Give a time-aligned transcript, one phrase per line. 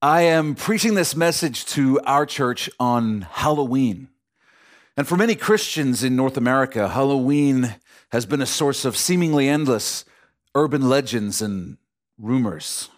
[0.00, 4.06] I am preaching this message to our church on Halloween.
[4.96, 7.74] And for many Christians in North America, Halloween
[8.12, 10.04] has been a source of seemingly endless
[10.54, 11.78] urban legends and
[12.16, 12.90] rumors.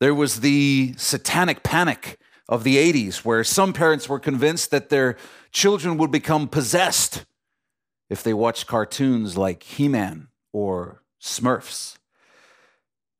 [0.00, 5.16] There was the satanic panic of the 80s, where some parents were convinced that their
[5.50, 7.24] children would become possessed
[8.10, 11.96] if they watched cartoons like He Man or Smurfs.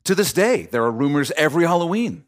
[0.04, 2.26] To this day, there are rumors every Halloween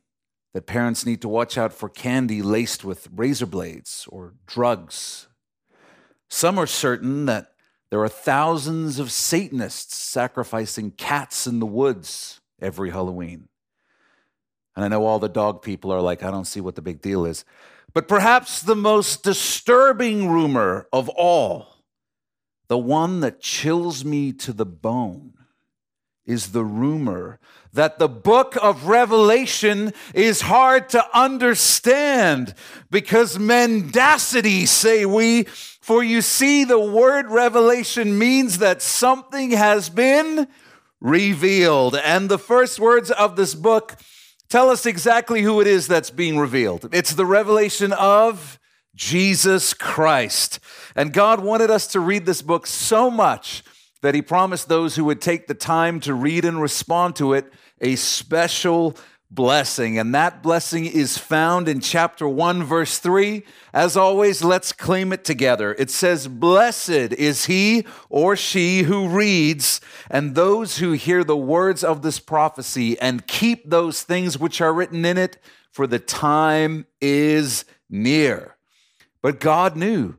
[0.53, 5.29] that parents need to watch out for candy laced with razor blades or drugs.
[6.29, 7.53] Some are certain that
[7.91, 13.49] there are thousands of Satanists sacrificing cats in the woods every Halloween.
[14.77, 17.03] And I know all the dog people are like, I don't see what the big
[17.03, 17.45] deal is.
[17.93, 21.85] But perhaps the most disturbing rumor of all,
[22.69, 25.35] the one that chills me to the bone,
[26.27, 27.39] is the rumor
[27.73, 32.55] that the book of Revelation is hard to understand
[32.91, 35.45] because mendacity, say we,
[35.81, 40.49] for you see, the word revelation means that something has been
[41.01, 41.97] revealed.
[41.97, 43.97] And the first words of this book
[44.49, 46.89] tell us exactly who it is that's being revealed.
[46.93, 48.59] It's the revelation of
[48.95, 50.59] Jesus Christ.
[50.97, 53.63] And God wanted us to read this book so much
[54.03, 57.53] that he promised those who would take the time to read and respond to it
[57.81, 58.97] a special
[59.31, 59.99] blessing.
[59.99, 63.45] And that blessing is found in chapter 1, verse 3.
[63.73, 65.75] As always, let's claim it together.
[65.79, 71.85] It says, Blessed is he or she who reads, and those who hear the words
[71.85, 75.39] of this prophecy and keep those things which are written in it,
[75.71, 78.57] for the time is near.
[79.23, 80.17] But God knew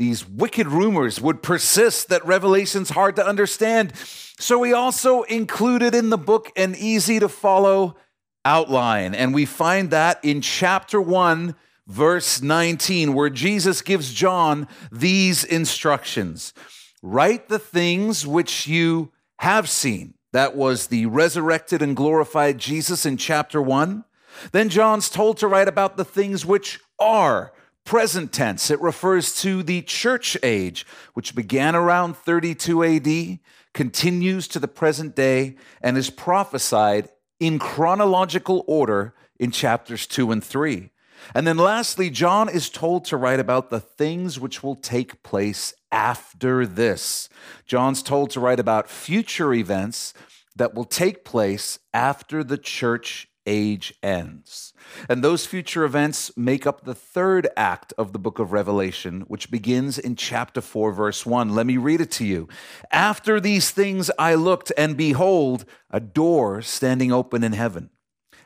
[0.00, 3.94] these wicked rumors would persist that Revelation's hard to understand.
[4.38, 7.98] So he also included in the book an easy to follow
[8.42, 9.14] outline.
[9.14, 11.54] And we find that in chapter 1,
[11.86, 16.54] verse 19, where Jesus gives John these instructions
[17.02, 20.14] Write the things which you have seen.
[20.32, 24.04] That was the resurrected and glorified Jesus in chapter 1.
[24.52, 27.52] Then John's told to write about the things which are
[27.84, 28.70] present tense.
[28.70, 33.38] It refers to the church age, which began around 32 AD,
[33.72, 37.08] continues to the present day, and is prophesied
[37.38, 40.90] in chronological order in chapters 2 and 3.
[41.34, 45.74] And then lastly, John is told to write about the things which will take place
[45.92, 47.28] after this.
[47.66, 50.14] John's told to write about future events
[50.56, 54.72] that will take place after the church age ends.
[55.08, 59.50] And those future events make up the third act of the book of Revelation, which
[59.50, 61.54] begins in chapter 4, verse 1.
[61.54, 62.48] Let me read it to you.
[62.90, 67.90] After these things I looked, and behold, a door standing open in heaven.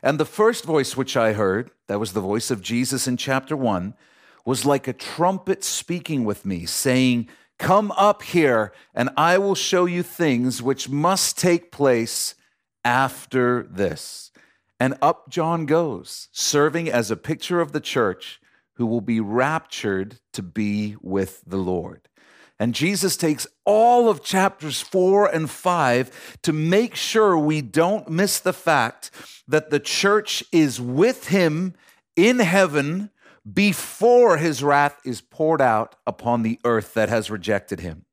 [0.01, 3.57] And the first voice which I heard, that was the voice of Jesus in chapter
[3.57, 3.95] 1,
[4.45, 7.27] was like a trumpet speaking with me, saying,
[7.57, 12.35] Come up here, and I will show you things which must take place
[12.83, 14.31] after this.
[14.79, 18.39] And up John goes, serving as a picture of the church
[18.73, 22.09] who will be raptured to be with the Lord.
[22.59, 28.39] And Jesus takes all of chapters four and five to make sure we don't miss
[28.39, 29.11] the fact
[29.47, 31.73] that the church is with him
[32.15, 33.11] in heaven
[33.51, 38.05] before his wrath is poured out upon the earth that has rejected him.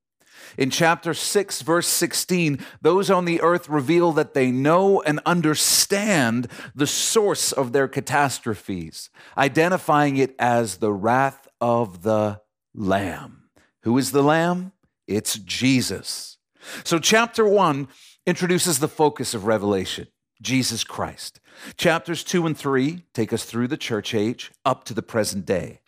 [0.59, 6.49] In chapter 6, verse 16, those on the earth reveal that they know and understand
[6.75, 12.41] the source of their catastrophes, identifying it as the wrath of the
[12.75, 13.45] Lamb.
[13.83, 14.73] Who is the Lamb?
[15.07, 16.39] It's Jesus.
[16.85, 17.89] So, chapter 1
[18.27, 20.07] introduces the focus of Revelation.
[20.41, 21.41] Jesus Christ.
[21.77, 25.81] Chapters 2 and 3 take us through the church age up to the present day.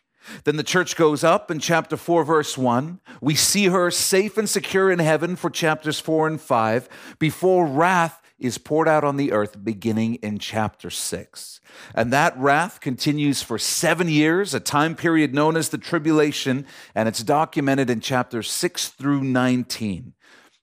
[0.45, 3.01] Then the church goes up in chapter 4, verse 1.
[3.21, 8.21] We see her safe and secure in heaven for chapters 4 and 5 before wrath
[8.39, 11.61] is poured out on the earth beginning in chapter 6.
[11.95, 17.09] And that wrath continues for seven years, a time period known as the tribulation, and
[17.09, 20.15] it's documented in chapters 6 through 19,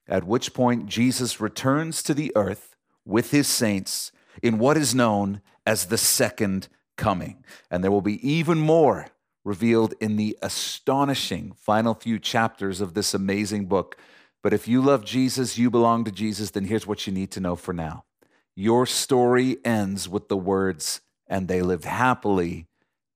[0.08, 2.76] at which point Jesus returns to the earth
[3.06, 4.12] with his saints
[4.44, 6.68] in what is known as the second
[6.98, 7.44] coming.
[7.70, 9.08] And there will be even more
[9.44, 13.98] revealed in the astonishing final few chapters of this amazing book.
[14.44, 17.40] But if you love Jesus, you belong to Jesus, then here's what you need to
[17.40, 18.06] know for now.
[18.56, 22.68] Your story ends with the words, and they lived happily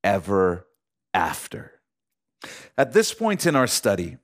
[0.03, 0.67] ever
[1.13, 1.79] after.
[2.77, 4.17] At this point in our study,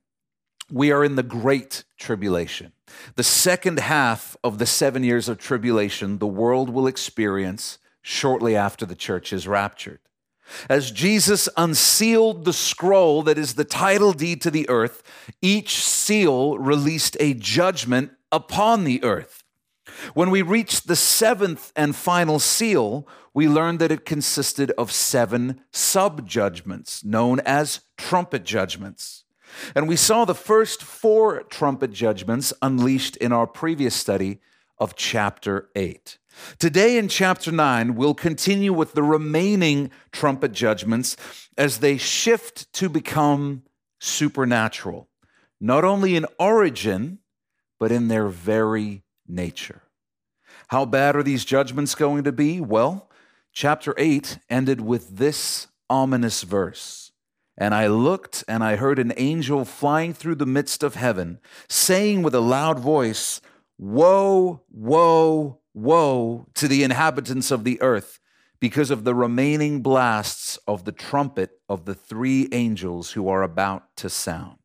[0.71, 2.71] we are in the Great Tribulation.
[3.15, 8.85] The second half of the seven years of tribulation, the world will experience shortly after
[8.85, 9.99] the church is raptured.
[10.69, 15.03] As Jesus unsealed the scroll that is the title deed to the earth,
[15.41, 19.43] each seal released a judgment upon the earth.
[20.13, 25.61] When we reached the seventh and final seal, we learned that it consisted of seven
[25.71, 29.23] sub judgments, known as trumpet judgments.
[29.75, 34.39] And we saw the first four trumpet judgments unleashed in our previous study
[34.77, 36.17] of chapter 8.
[36.59, 41.17] Today in chapter 9, we'll continue with the remaining trumpet judgments
[41.57, 43.63] as they shift to become
[43.99, 45.09] supernatural,
[45.59, 47.19] not only in origin,
[47.79, 49.81] but in their very nature.
[50.67, 52.61] How bad are these judgments going to be?
[52.61, 53.09] Well,
[53.51, 57.11] chapter 8 ended with this ominous verse.
[57.57, 62.23] And I looked, and I heard an angel flying through the midst of heaven, saying
[62.23, 63.41] with a loud voice,
[63.77, 68.19] Woe, woe, woe to the inhabitants of the earth
[68.59, 73.83] because of the remaining blasts of the trumpet of the three angels who are about
[73.97, 74.57] to sound.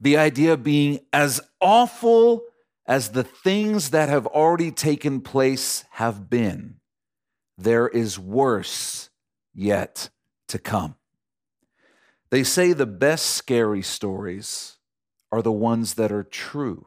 [0.00, 2.42] The idea being as awful
[2.86, 6.76] as the things that have already taken place have been,
[7.56, 9.10] there is worse
[9.54, 10.10] yet
[10.48, 10.96] to come.
[12.30, 14.76] They say the best scary stories
[15.32, 16.86] are the ones that are true.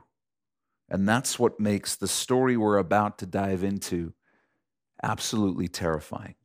[0.89, 4.13] And that's what makes the story we're about to dive into
[5.03, 6.35] absolutely terrifying.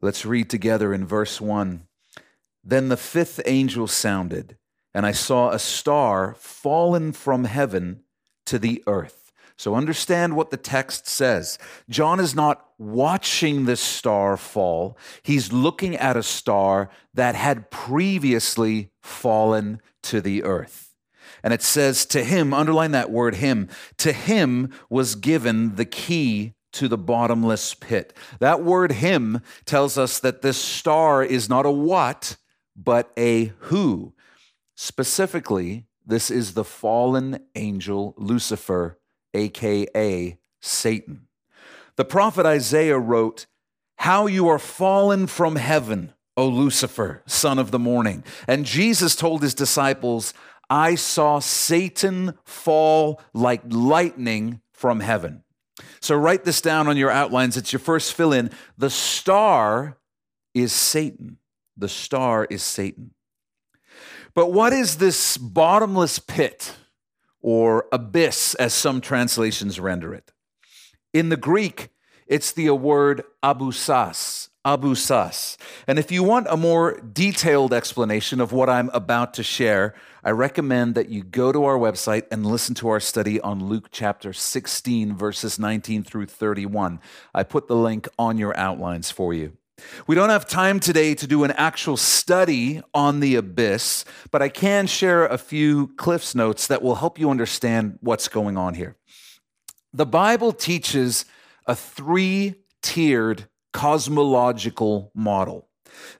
[0.00, 1.86] Let's read together in verse 1.
[2.62, 4.56] Then the fifth angel sounded,
[4.92, 8.02] and I saw a star fallen from heaven
[8.46, 9.32] to the earth.
[9.56, 11.58] So understand what the text says.
[11.88, 18.90] John is not watching this star fall, he's looking at a star that had previously
[19.00, 20.83] fallen to the earth.
[21.44, 23.68] And it says, To him, underline that word, him,
[23.98, 28.16] to him was given the key to the bottomless pit.
[28.40, 32.38] That word him tells us that this star is not a what,
[32.74, 34.14] but a who.
[34.74, 38.98] Specifically, this is the fallen angel Lucifer,
[39.34, 41.28] aka Satan.
[41.96, 43.46] The prophet Isaiah wrote,
[43.96, 48.24] How you are fallen from heaven, O Lucifer, son of the morning.
[48.48, 50.34] And Jesus told his disciples,
[50.68, 55.42] I saw Satan fall like lightning from heaven.
[56.00, 57.56] So write this down on your outlines.
[57.56, 58.50] It's your first fill in.
[58.78, 59.98] The star
[60.54, 61.38] is Satan.
[61.76, 63.14] The star is Satan.
[64.34, 66.74] But what is this bottomless pit
[67.40, 70.32] or abyss, as some translations render it?
[71.12, 71.90] In the Greek,
[72.26, 75.56] it's the word abyssos, abyssos.
[75.86, 79.94] And if you want a more detailed explanation of what I'm about to share,
[80.26, 83.88] I recommend that you go to our website and listen to our study on Luke
[83.90, 86.98] chapter 16, verses 19 through 31.
[87.34, 89.58] I put the link on your outlines for you.
[90.06, 94.48] We don't have time today to do an actual study on the abyss, but I
[94.48, 98.96] can share a few Cliff's notes that will help you understand what's going on here.
[99.92, 101.26] The Bible teaches
[101.66, 103.44] a three tiered
[103.74, 105.68] cosmological model.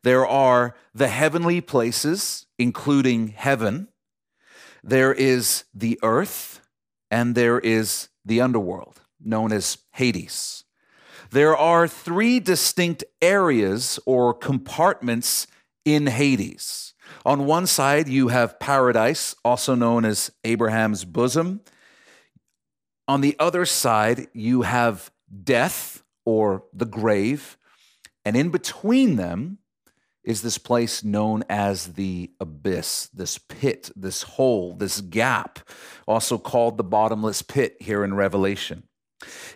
[0.03, 3.89] There are the heavenly places, including heaven,
[4.86, 6.60] there is the earth,
[7.10, 10.64] and there is the underworld, known as Hades.
[11.31, 15.46] There are three distinct areas or compartments
[15.86, 16.93] in Hades.
[17.24, 21.62] On one side, you have paradise, also known as Abraham's bosom.
[23.08, 25.10] On the other side, you have
[25.43, 27.56] death or the grave.
[28.22, 29.58] And in between them
[30.24, 35.58] is this place known as the abyss, this pit, this hole, this gap,
[36.06, 38.84] also called the bottomless pit here in Revelation.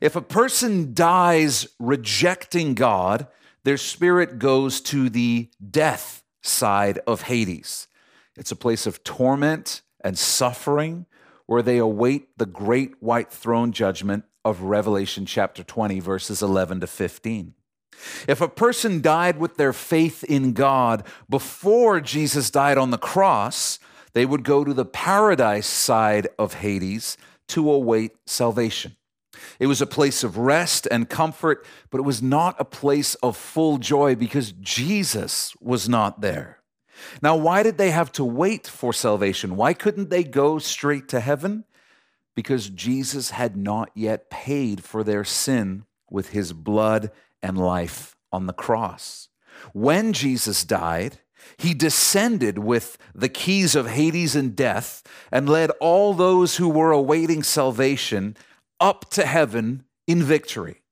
[0.01, 3.27] If a person dies rejecting God,
[3.65, 7.89] their spirit goes to the death side of Hades.
[8.37, 11.07] It's a place of torment and suffering
[11.47, 16.87] where they await the great white throne judgment of Revelation chapter 20, verses 11 to
[16.87, 17.55] 15.
[18.27, 23.79] If a person died with their faith in God before Jesus died on the cross,
[24.13, 27.17] they would go to the paradise side of Hades
[27.49, 28.97] to await salvation.
[29.59, 33.37] It was a place of rest and comfort, but it was not a place of
[33.37, 36.59] full joy because Jesus was not there.
[37.23, 39.57] Now, why did they have to wait for salvation?
[39.57, 41.65] Why couldn't they go straight to heaven?
[42.35, 47.11] Because Jesus had not yet paid for their sin with his blood
[47.43, 49.29] and life on the cross.
[49.73, 51.21] When Jesus died,
[51.57, 55.03] he descended with the keys of Hades and death
[55.33, 58.37] and led all those who were awaiting salvation
[58.81, 60.83] up to heaven in victory.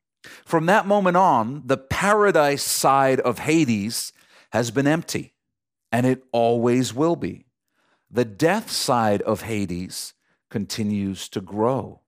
[0.45, 4.13] From that moment on, the paradise side of Hades
[4.53, 5.35] has been empty,
[5.93, 7.47] and it always will be.
[8.11, 10.15] The death side of Hades
[10.51, 12.01] continues to grow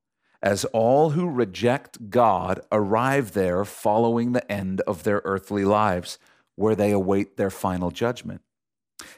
[0.43, 6.19] as all who reject God arrive there following the end of their earthly lives,
[6.57, 8.43] where they await their final judgment.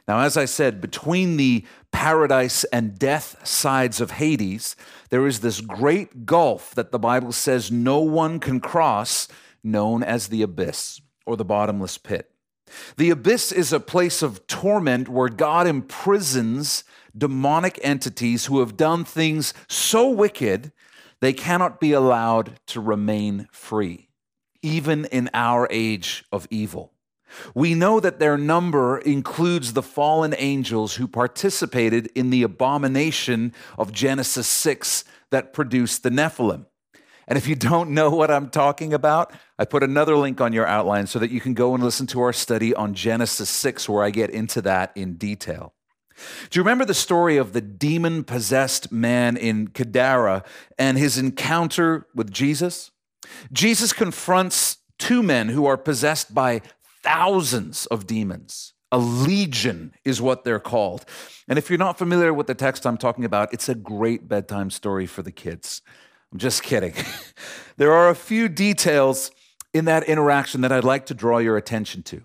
[0.06, 4.76] Now, as I said, between the paradise and death sides of Hades,
[5.10, 9.28] there is this great gulf that the Bible says no one can cross,
[9.62, 12.30] known as the abyss or the bottomless pit.
[12.96, 16.84] The abyss is a place of torment where God imprisons
[17.16, 20.72] demonic entities who have done things so wicked
[21.20, 24.08] they cannot be allowed to remain free,
[24.62, 26.92] even in our age of evil.
[27.54, 33.92] We know that their number includes the fallen angels who participated in the abomination of
[33.92, 36.66] Genesis 6 that produced the Nephilim.
[37.28, 40.66] And if you don't know what I'm talking about, I put another link on your
[40.66, 44.02] outline so that you can go and listen to our study on Genesis 6, where
[44.02, 45.72] I get into that in detail.
[46.50, 50.44] Do you remember the story of the demon possessed man in Gadara
[50.78, 52.90] and his encounter with Jesus?
[53.52, 56.62] Jesus confronts two men who are possessed by
[57.02, 58.74] thousands of demons.
[58.92, 61.04] A legion is what they're called.
[61.48, 64.70] And if you're not familiar with the text I'm talking about, it's a great bedtime
[64.70, 65.80] story for the kids.
[66.32, 66.94] I'm just kidding.
[67.76, 69.30] there are a few details
[69.72, 72.22] in that interaction that I'd like to draw your attention to.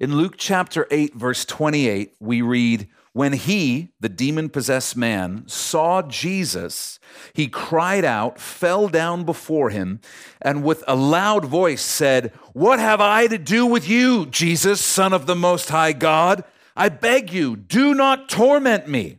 [0.00, 6.02] In Luke chapter 8, verse 28, we read, when he, the demon possessed man, saw
[6.02, 6.98] Jesus,
[7.32, 10.00] he cried out, fell down before him,
[10.40, 15.12] and with a loud voice said, What have I to do with you, Jesus, Son
[15.12, 16.44] of the Most High God?
[16.76, 19.18] I beg you, do not torment me.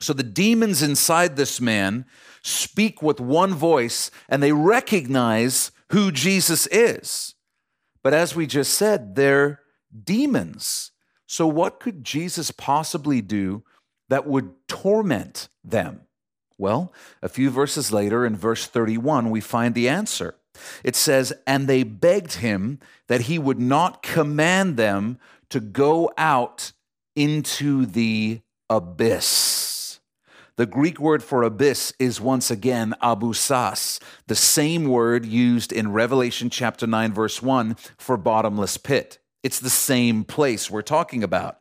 [0.00, 2.06] So the demons inside this man
[2.42, 7.34] speak with one voice, and they recognize who Jesus is.
[8.02, 9.60] But as we just said, they're
[10.04, 10.89] demons.
[11.30, 13.62] So, what could Jesus possibly do
[14.08, 16.00] that would torment them?
[16.58, 20.34] Well, a few verses later, in verse 31, we find the answer.
[20.82, 25.20] It says, And they begged him that he would not command them
[25.50, 26.72] to go out
[27.14, 30.00] into the abyss.
[30.56, 36.50] The Greek word for abyss is once again abyssos, the same word used in Revelation
[36.50, 39.19] chapter 9, verse 1 for bottomless pit.
[39.42, 41.58] It's the same place we're talking about.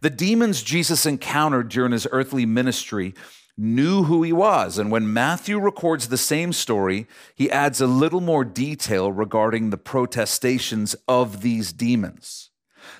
[0.00, 3.14] The demons Jesus encountered during his earthly ministry
[3.56, 4.78] knew who he was.
[4.78, 9.76] And when Matthew records the same story, he adds a little more detail regarding the
[9.76, 12.50] protestations of these demons.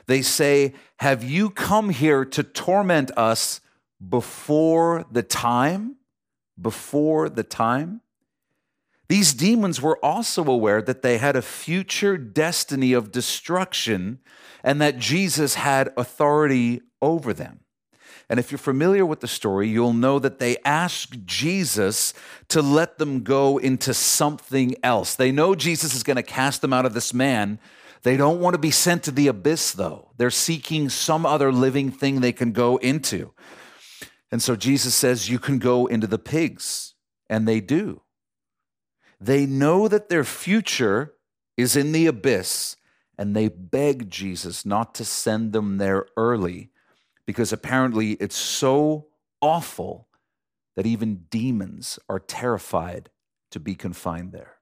[0.07, 3.61] They say, Have you come here to torment us
[4.07, 5.97] before the time?
[6.61, 8.03] Before the time?
[9.13, 14.21] These demons were also aware that they had a future destiny of destruction
[14.65, 17.61] and that Jesus had authority over them.
[18.31, 22.15] And if you're familiar with the story, you'll know that they asked Jesus
[22.49, 25.15] to let them go into something else.
[25.15, 27.59] They know Jesus is going to cast them out of this man.
[28.05, 30.13] They don't want to be sent to the abyss, though.
[30.17, 33.35] They're seeking some other living thing they can go into.
[34.31, 36.95] And so Jesus says, You can go into the pigs.
[37.29, 38.01] And they do.
[39.23, 41.15] They know that their future
[41.57, 42.77] is in the abyss,
[43.17, 46.71] and they beg Jesus not to send them there early
[47.25, 49.07] because apparently it's so
[49.41, 50.09] awful
[50.75, 53.11] that even demons are terrified
[53.53, 54.57] to be confined there.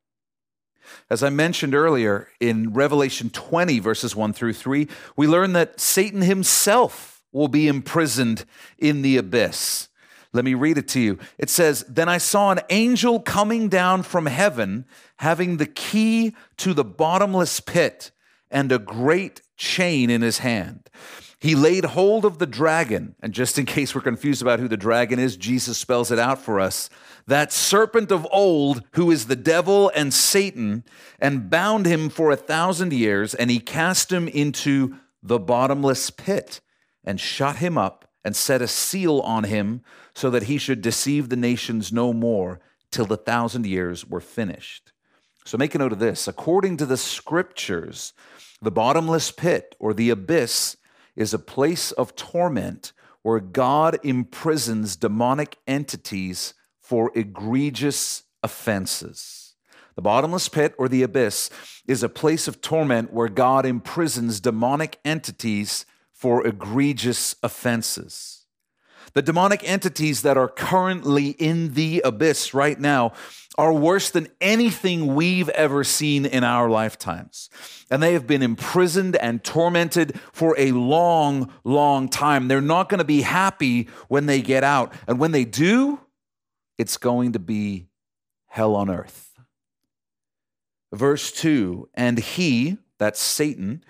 [1.08, 6.22] As I mentioned earlier, in Revelation 20, verses 1 through 3, we learn that Satan
[6.22, 8.44] himself will be imprisoned
[8.76, 9.88] in the abyss.
[10.32, 11.18] Let me read it to you.
[11.38, 14.84] It says, Then I saw an angel coming down from heaven,
[15.16, 18.12] having the key to the bottomless pit
[18.50, 20.88] and a great chain in his hand.
[21.40, 24.76] He laid hold of the dragon, and just in case we're confused about who the
[24.76, 26.90] dragon is, Jesus spells it out for us.
[27.26, 30.84] That serpent of old, who is the devil and Satan,
[31.18, 36.60] and bound him for a thousand years, and he cast him into the bottomless pit
[37.04, 39.82] and shut him up and set a seal on him
[40.20, 42.60] so that he should deceive the nations no more
[42.90, 44.92] till the thousand years were finished.
[45.46, 46.28] So make a note of this.
[46.28, 48.12] According to the scriptures,
[48.60, 50.76] the bottomless pit or the abyss
[51.16, 59.54] is a place of torment where God imprisons demonic entities for egregious offenses.
[59.96, 61.48] The bottomless pit or the abyss
[61.88, 68.39] is a place of torment where God imprisons demonic entities for egregious offenses.
[69.12, 73.12] The demonic entities that are currently in the abyss right now
[73.58, 77.50] are worse than anything we've ever seen in our lifetimes.
[77.90, 82.48] And they have been imprisoned and tormented for a long, long time.
[82.48, 84.92] They're not going to be happy when they get out.
[85.06, 86.00] And when they do,
[86.78, 87.88] it's going to be
[88.46, 89.30] hell on earth.
[90.92, 93.84] Verse 2 And he, that's Satan,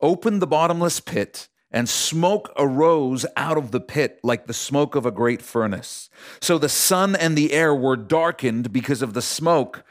[0.00, 5.06] opened the bottomless pit and smoke arose out of the pit like the smoke of
[5.06, 6.10] a great furnace.
[6.40, 9.84] So the sun and the air were darkened because of the smoke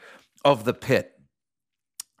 [0.44, 1.12] of the pit.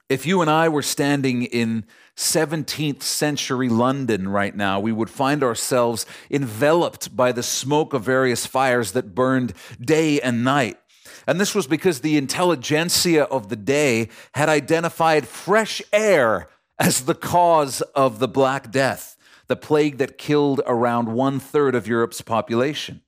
[0.08, 1.84] If you and I were standing in
[2.16, 8.44] 17th century London right now, we would find ourselves enveloped by the smoke of various
[8.44, 10.78] fires that burned day and night.
[11.26, 16.48] And this was because the intelligentsia of the day had identified fresh air
[16.78, 19.16] as the cause of the Black Death
[19.50, 23.02] the plague that killed around one third of Europe's population.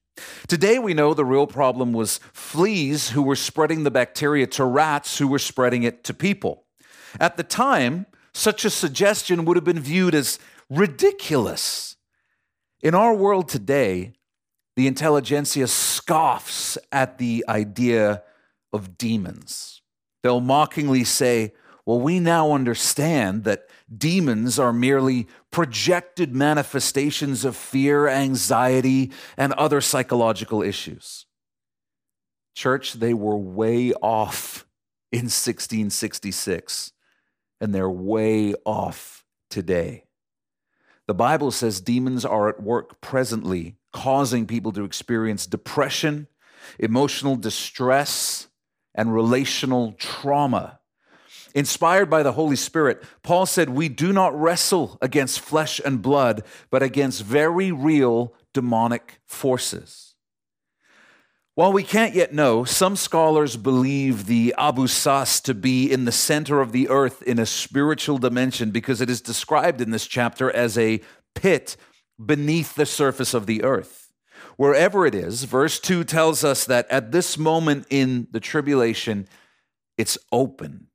[0.49, 5.19] Today, we know the real problem was fleas who were spreading the bacteria to rats
[5.19, 6.65] who were spreading it to people.
[7.21, 11.95] At the time, such a suggestion would have been viewed as ridiculous.
[12.81, 14.13] In our world today,
[14.75, 18.25] the intelligentsia scoffs at the idea
[18.73, 19.81] of demons.
[20.25, 21.53] They'll mockingly say,
[21.87, 29.81] Well, we now understand that Demons are merely projected manifestations of fear, anxiety, and other
[29.81, 31.27] psychological issues.
[32.55, 34.67] Church, they were way off
[35.13, 36.93] in 1666,
[37.61, 40.05] and they're way off today.
[41.07, 46.29] The Bible says demons are at work presently, causing people to experience depression,
[46.79, 48.49] emotional distress,
[48.95, 50.81] and relational trauma.
[51.55, 56.45] Inspired by the Holy Spirit, Paul said, We do not wrestle against flesh and blood,
[56.71, 60.15] but against very real demonic forces.
[61.55, 66.63] While we can't yet know, some scholars believe the abyssos to be in the center
[66.63, 70.79] of the earth in a spiritual dimension because it is described in this chapter as
[70.79, 71.03] a
[71.35, 71.77] pit
[72.25, 74.15] beneath the surface of the earth.
[74.57, 79.29] Wherever it is, verse 2 tells us that at this moment in the tribulation,
[79.99, 80.89] it's opened.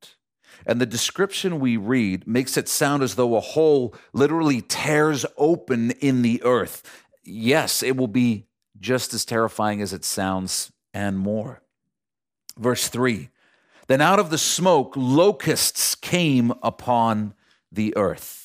[0.68, 5.92] And the description we read makes it sound as though a hole literally tears open
[5.92, 6.82] in the earth.
[7.24, 8.44] Yes, it will be
[8.78, 11.62] just as terrifying as it sounds and more.
[12.58, 13.30] Verse 3
[13.86, 17.32] Then out of the smoke, locusts came upon
[17.72, 18.37] the earth.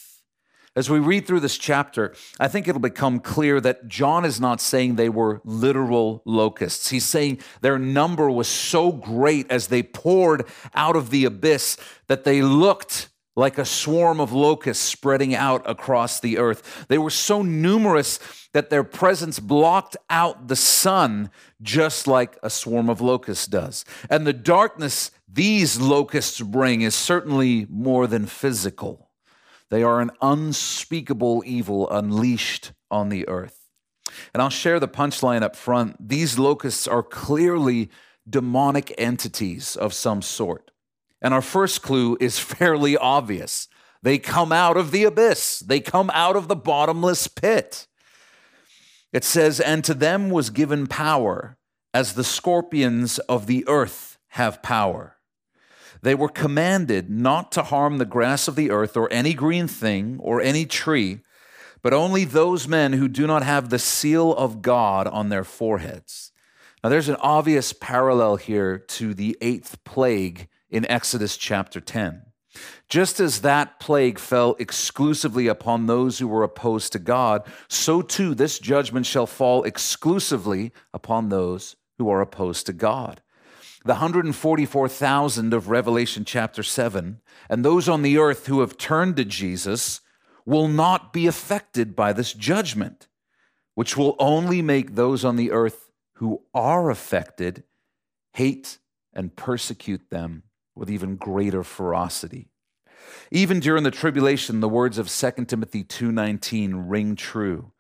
[0.76, 4.60] As we read through this chapter, I think it'll become clear that John is not
[4.60, 6.90] saying they were literal locusts.
[6.90, 12.24] He's saying their number was so great as they poured out of the abyss that
[12.24, 16.86] they looked like a swarm of locusts spreading out across the earth.
[16.88, 18.20] They were so numerous
[18.54, 21.30] that their presence blocked out the sun,
[21.62, 23.86] just like a swarm of locusts does.
[24.10, 29.03] And the darkness these locusts bring is certainly more than physical.
[29.70, 33.70] They are an unspeakable evil unleashed on the earth.
[34.34, 35.96] And I'll share the punchline up front.
[36.00, 37.90] These locusts are clearly
[38.30, 40.72] demonic entities of some sort.
[41.22, 43.68] And our first clue is fairly obvious.
[44.02, 47.88] They come out of the abyss, they come out of the bottomless pit.
[49.14, 51.58] It says, And to them was given power,
[51.94, 55.18] as the scorpions of the earth have power.
[56.04, 60.18] They were commanded not to harm the grass of the earth or any green thing
[60.20, 61.22] or any tree,
[61.82, 66.34] but only those men who do not have the seal of God on their foreheads.
[66.84, 72.24] Now, there's an obvious parallel here to the eighth plague in Exodus chapter 10.
[72.90, 78.36] Just as that plague fell exclusively upon those who were opposed to God, so too
[78.36, 83.23] this judgment shall fall exclusively upon those who are opposed to God
[83.86, 87.20] the 144,000 of Revelation chapter 7,
[87.50, 90.00] and those on the earth who have turned to Jesus
[90.46, 93.08] will not be affected by this judgment,
[93.76, 97.64] which will only make those on the earth who are affected
[98.34, 98.80] hate
[99.14, 100.44] and persecute them
[100.76, 102.50] with even greater ferocity.
[103.32, 107.74] Even during the tribulation, the words of 2 Timothy 2:19 ring true.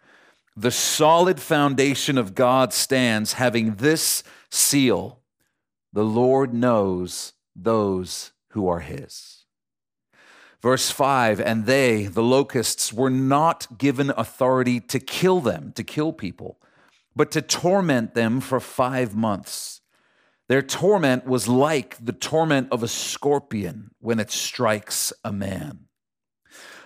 [0.55, 5.22] The solid foundation of God stands having this seal
[5.93, 9.45] the Lord knows those who are his.
[10.61, 16.11] Verse 5 And they, the locusts, were not given authority to kill them, to kill
[16.11, 16.57] people,
[17.15, 19.81] but to torment them for five months.
[20.49, 25.85] Their torment was like the torment of a scorpion when it strikes a man.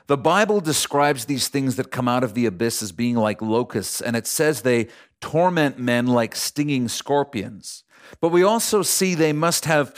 [0.08, 4.00] The Bible describes these things that come out of the abyss as being like locusts,
[4.00, 4.88] and it says they
[5.20, 7.84] torment men like stinging scorpions.
[8.22, 9.96] But we also see they must have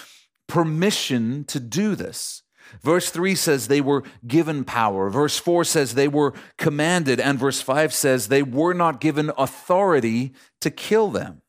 [0.48, 2.44] permission to do this.
[2.82, 5.10] Verse 3 says they were given power.
[5.10, 7.20] Verse 4 says they were commanded.
[7.20, 11.42] And verse 5 says they were not given authority to kill them.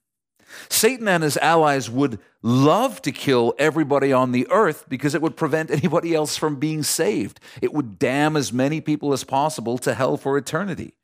[0.69, 5.37] Satan and his allies would love to kill everybody on the earth because it would
[5.37, 7.39] prevent anybody else from being saved.
[7.61, 10.95] It would damn as many people as possible to hell for eternity.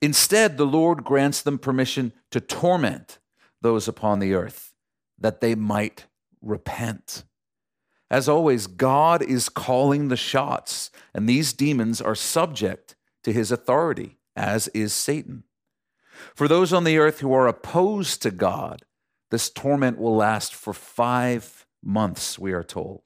[0.00, 3.18] Instead, the Lord grants them permission to torment
[3.60, 4.67] those upon the earth
[5.18, 6.06] that they might
[6.40, 7.24] repent.
[8.10, 14.18] As always, God is calling the shots, and these demons are subject to his authority,
[14.34, 15.44] as is Satan.
[16.34, 18.82] For those on the earth who are opposed to God,
[19.30, 23.02] this torment will last for five months, we are told.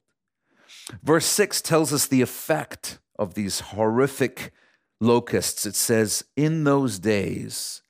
[1.01, 4.53] Verse 6 tells us the effect of these horrific
[4.99, 5.65] locusts.
[5.65, 7.81] It says, In those days,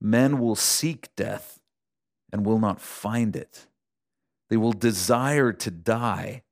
[0.00, 1.53] men will seek death
[2.34, 3.68] and will not find it.
[4.50, 6.42] They will desire to die,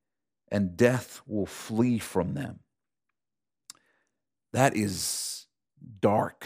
[0.49, 2.61] and death will flee from them.
[4.53, 5.45] That is
[5.99, 6.45] dark.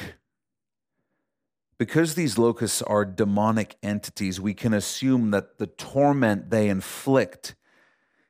[1.78, 7.54] Because these locusts are demonic entities, we can assume that the torment they inflict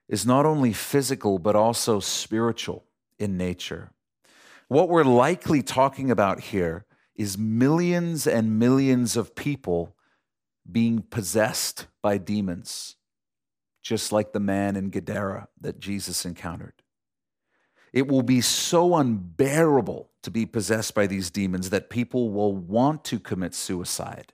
[0.10, 2.84] is not only physical, but also spiritual
[3.17, 3.91] in nature.
[4.67, 9.93] What we're likely talking about here is millions and millions of people
[10.71, 12.95] being possessed by demons,
[13.82, 16.73] just like the man in Gadara that Jesus encountered.
[17.93, 23.03] It will be so unbearable to be possessed by these demons that people will want
[23.06, 24.34] to commit suicide,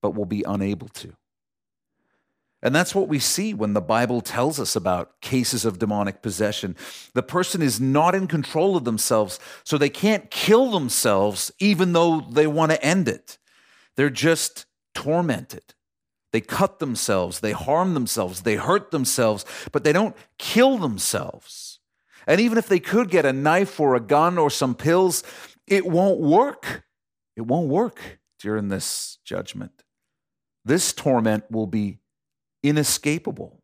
[0.00, 1.14] but will be unable to.
[2.62, 6.76] And that's what we see when the Bible tells us about cases of demonic possession.
[7.14, 12.20] The person is not in control of themselves, so they can't kill themselves even though
[12.20, 13.38] they want to end it.
[13.96, 15.74] They're just tormented.
[16.32, 21.80] They cut themselves, they harm themselves, they hurt themselves, but they don't kill themselves.
[22.26, 25.24] And even if they could get a knife or a gun or some pills,
[25.66, 26.84] it won't work.
[27.36, 29.82] It won't work during this judgment.
[30.64, 31.98] This torment will be
[32.62, 33.62] inescapable.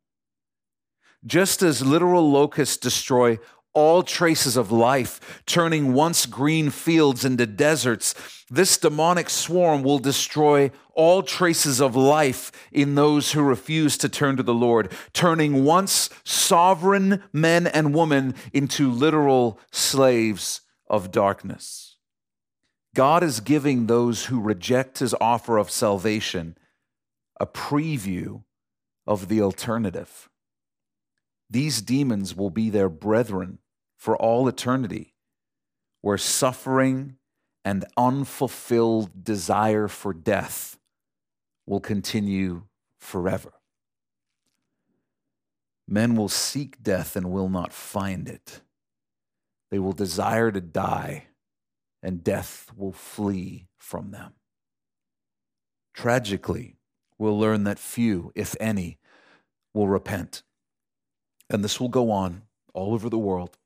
[1.25, 3.39] Just as literal locusts destroy
[3.77, 8.15] all traces of life, turning once green fields into deserts,
[8.49, 14.39] this demonic swarm will destroy all traces of life in those who refuse to turn
[14.39, 21.97] to the Lord, turning once sovereign men and women into literal slaves of darkness.
[22.95, 26.57] God is giving those who reject his offer of salvation
[27.39, 28.45] a preview
[29.07, 30.31] of the alternative.
[31.51, 33.59] These demons will be their brethren
[33.97, 35.15] for all eternity,
[36.03, 37.17] where suffering
[37.65, 40.79] and unfulfilled desire for death
[41.67, 42.63] will continue
[42.99, 43.53] forever.
[45.89, 48.61] Men will seek death and will not find it.
[49.71, 51.27] They will desire to die,
[52.03, 54.35] and death will flee from them.
[55.95, 56.77] Tragically,
[57.19, 58.99] we'll learn that few, if any,
[59.75, 60.43] will repent.
[61.49, 62.43] And this will go on
[62.75, 63.57] all over the world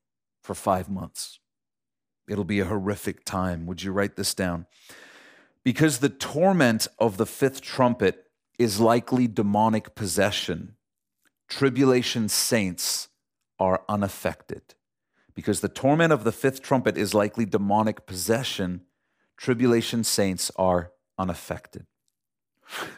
[0.50, 1.38] for five months.
[2.28, 3.66] It'll be a horrific time.
[3.66, 4.66] Would you write this down?
[5.62, 8.24] Because the torment of the fifth trumpet
[8.58, 10.74] is likely demonic possession,
[11.48, 13.10] tribulation saints
[13.60, 14.74] are unaffected.
[15.36, 18.80] Because the torment of the fifth trumpet is likely demonic possession,
[19.36, 21.86] tribulation saints are unaffected.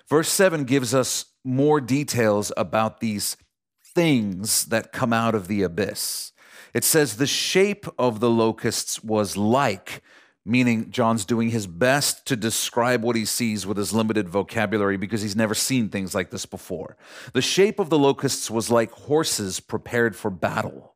[0.08, 3.36] Verse 7 gives us more details about these
[3.84, 6.32] things that come out of the abyss.
[6.74, 10.02] It says the shape of the locusts was like,
[10.44, 15.22] meaning John's doing his best to describe what he sees with his limited vocabulary because
[15.22, 16.96] he's never seen things like this before.
[17.32, 20.94] The shape of the locusts was like horses prepared for battle.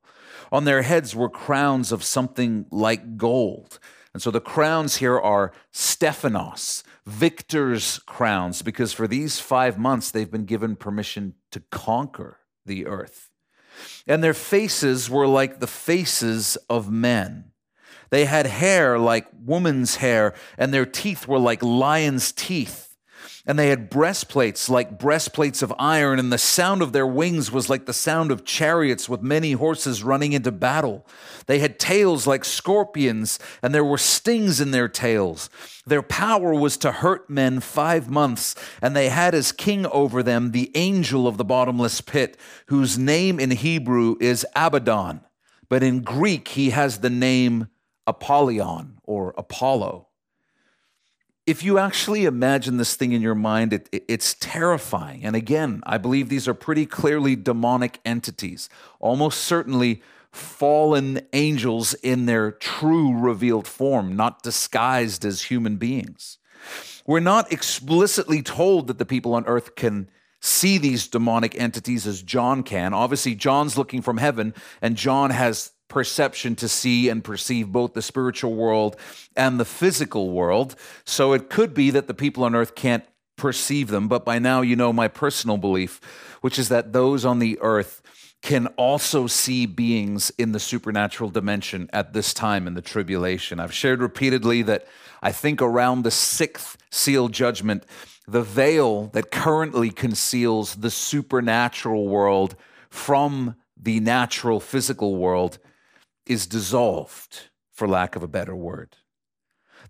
[0.50, 3.78] On their heads were crowns of something like gold.
[4.14, 10.30] And so the crowns here are Stephanos, victor's crowns, because for these five months they've
[10.30, 13.30] been given permission to conquer the earth
[14.06, 17.52] and their faces were like the faces of men.
[18.10, 22.85] They had hair like woman's hair, and their teeth were like lion's teeth.
[23.46, 27.68] And they had breastplates like breastplates of iron, and the sound of their wings was
[27.68, 31.06] like the sound of chariots with many horses running into battle.
[31.46, 35.48] They had tails like scorpions, and there were stings in their tails.
[35.86, 40.50] Their power was to hurt men five months, and they had as king over them
[40.50, 42.36] the angel of the bottomless pit,
[42.66, 45.20] whose name in Hebrew is Abaddon,
[45.68, 47.68] but in Greek, he has the name
[48.06, 50.08] Apollyon or Apollo.
[51.46, 55.24] If you actually imagine this thing in your mind, it, it, it's terrifying.
[55.24, 62.26] And again, I believe these are pretty clearly demonic entities, almost certainly fallen angels in
[62.26, 66.38] their true revealed form, not disguised as human beings.
[67.06, 72.22] We're not explicitly told that the people on earth can see these demonic entities as
[72.22, 72.92] John can.
[72.92, 78.02] Obviously, John's looking from heaven, and John has perception to see and perceive both the
[78.02, 78.96] spiritual world
[79.34, 80.76] and the physical world.
[81.06, 83.02] So it could be that the people on earth can't
[83.36, 85.98] perceive them, but by now you know my personal belief,
[86.42, 88.02] which is that those on the earth
[88.42, 93.58] can also see beings in the supernatural dimension at this time in the tribulation.
[93.58, 94.86] I've shared repeatedly that
[95.22, 97.86] I think around the sixth seal judgment,
[98.28, 102.54] the veil that currently conceals the supernatural world
[102.90, 105.58] from the natural physical world
[106.26, 108.96] is dissolved, for lack of a better word.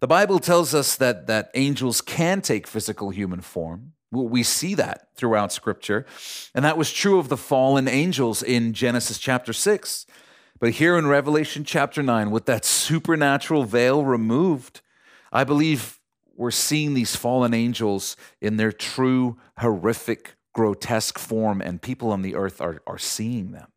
[0.00, 3.92] The Bible tells us that, that angels can take physical human form.
[4.10, 6.06] We see that throughout Scripture.
[6.54, 10.06] And that was true of the fallen angels in Genesis chapter 6.
[10.58, 14.80] But here in Revelation chapter 9, with that supernatural veil removed,
[15.32, 15.98] I believe
[16.34, 22.34] we're seeing these fallen angels in their true, horrific, grotesque form, and people on the
[22.34, 23.68] earth are, are seeing them.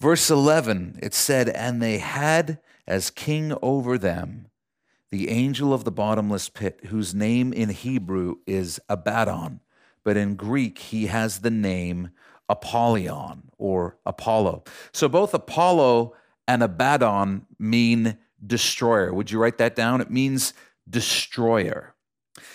[0.00, 4.46] Verse 11, it said, And they had as king over them
[5.10, 9.60] the angel of the bottomless pit, whose name in Hebrew is Abaddon,
[10.04, 12.10] but in Greek he has the name
[12.48, 14.64] Apollyon or Apollo.
[14.92, 16.14] So both Apollo
[16.48, 19.12] and Abaddon mean destroyer.
[19.12, 20.00] Would you write that down?
[20.00, 20.54] It means
[20.88, 21.94] destroyer.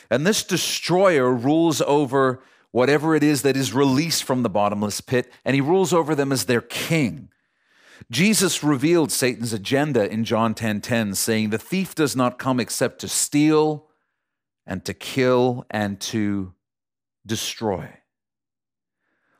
[0.10, 5.32] And this destroyer rules over whatever it is that is released from the bottomless pit,
[5.46, 7.30] and he rules over them as their king.
[8.12, 12.60] Jesus revealed Satan's agenda in John 10:10 10, 10, saying the thief does not come
[12.60, 13.88] except to steal
[14.66, 16.54] and to kill and to
[17.26, 17.90] destroy.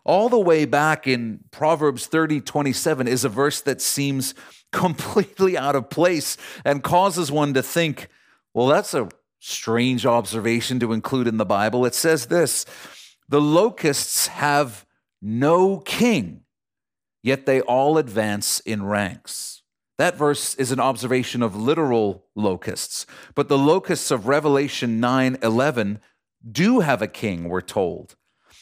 [0.04, 4.36] All the way back in Proverbs 30, 27 is a verse that seems
[4.72, 8.08] completely out of place and causes one to think,
[8.54, 11.86] well, that's a strange observation to include in the Bible.
[11.86, 12.66] It says this
[13.28, 14.86] the locusts have
[15.22, 16.45] no king
[17.26, 19.64] yet they all advance in ranks.
[19.98, 26.00] That verse is an observation of literal locusts, but the locusts of Revelation 9 11
[26.50, 28.16] do have a king, we're told.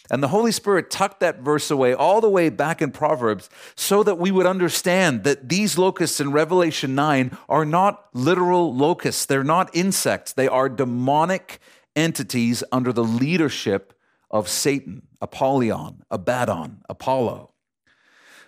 [0.09, 4.01] And the Holy Spirit tucked that verse away all the way back in Proverbs so
[4.03, 9.25] that we would understand that these locusts in Revelation 9 are not literal locusts.
[9.25, 10.31] They're not insects.
[10.31, 11.59] They are demonic
[11.95, 13.93] entities under the leadership
[14.29, 17.52] of Satan, Apollyon, Abaddon, Apollo.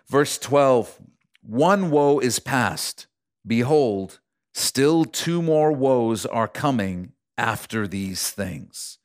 [0.07, 0.99] Verse 12
[1.41, 3.07] One woe is past.
[3.45, 4.19] Behold,
[4.53, 8.97] still two more woes are coming after these things.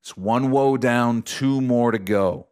[0.00, 2.48] It's one woe down, two more to go.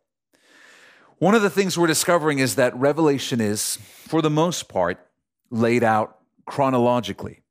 [1.19, 4.99] One of the things we're discovering is that Revelation is, for the most part,
[5.51, 7.43] laid out chronologically.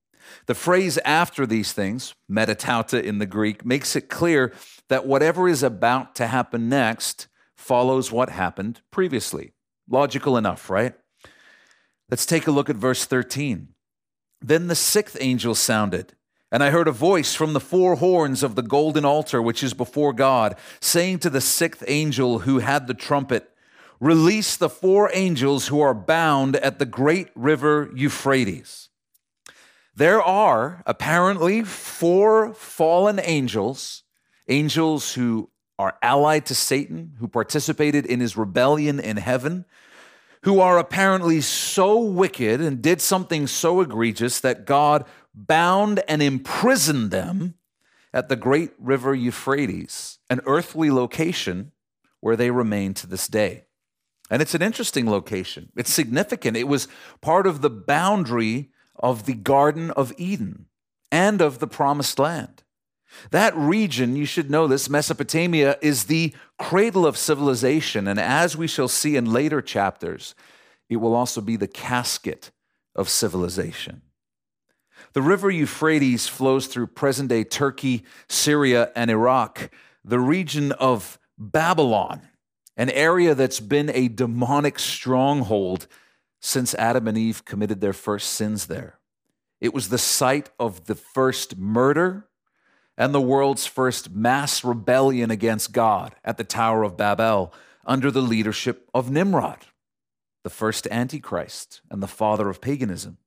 [0.46, 4.54] The phrase after these things, metatauta in the Greek, makes it clear
[4.90, 9.55] that whatever is about to happen next follows what happened previously.
[9.90, 10.94] Logical enough, right?
[12.10, 13.70] Let's take a look at verse 13.
[14.42, 16.14] Then the sixth angel sounded,
[16.52, 19.74] and I heard a voice from the four horns of the golden altar which is
[19.74, 23.52] before God, saying to the sixth angel who had the trumpet,
[24.00, 28.90] Release the four angels who are bound at the great river Euphrates.
[29.96, 34.04] There are apparently four fallen angels,
[34.50, 39.66] angels who are allied to Satan, who participated in his rebellion in heaven,
[40.44, 47.12] who are apparently so wicked and did something so egregious that God bound and imprisoned
[47.12, 47.56] them
[48.14, 51.72] at the great river Euphrates, an earthly location
[52.22, 53.66] where they remain to this day.
[54.30, 55.70] And it's an interesting location.
[55.76, 56.58] It's significant.
[56.58, 56.88] It was
[57.22, 60.68] part of the boundary of the Garden of Eden
[61.12, 62.64] and of the Promised Land.
[63.32, 68.08] That region, you should know this, Mesopotamia, is the cradle of civilization.
[68.08, 70.36] And as we shall see in later chapters,
[70.90, 72.52] it will also be the casket
[72.96, 74.02] of civilization.
[75.14, 79.70] The river Euphrates flows through present day Turkey, Syria, and Iraq,
[80.04, 82.22] the region of Babylon,
[82.78, 85.88] an area that's been a demonic stronghold
[86.42, 89.00] since Adam and Eve committed their first sins there.
[89.60, 92.28] It was the site of the first murder
[92.98, 97.54] and the world's first mass rebellion against God at the Tower of Babel
[97.86, 99.66] under the leadership of Nimrod.
[100.46, 103.18] the first Antichrist and the father of paganism.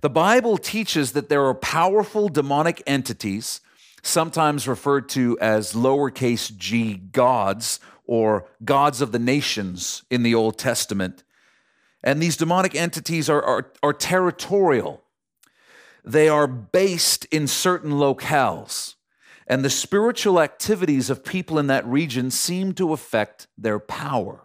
[0.00, 3.60] The Bible teaches that there are powerful demonic entities,
[4.02, 10.58] sometimes referred to as lowercase g gods or gods of the nations in the Old
[10.58, 11.22] Testament.
[12.02, 15.03] And these demonic entities are, are, are territorial,
[16.04, 18.94] they are based in certain locales.
[19.46, 24.40] And the spiritual activities of people in that region seem to affect their power.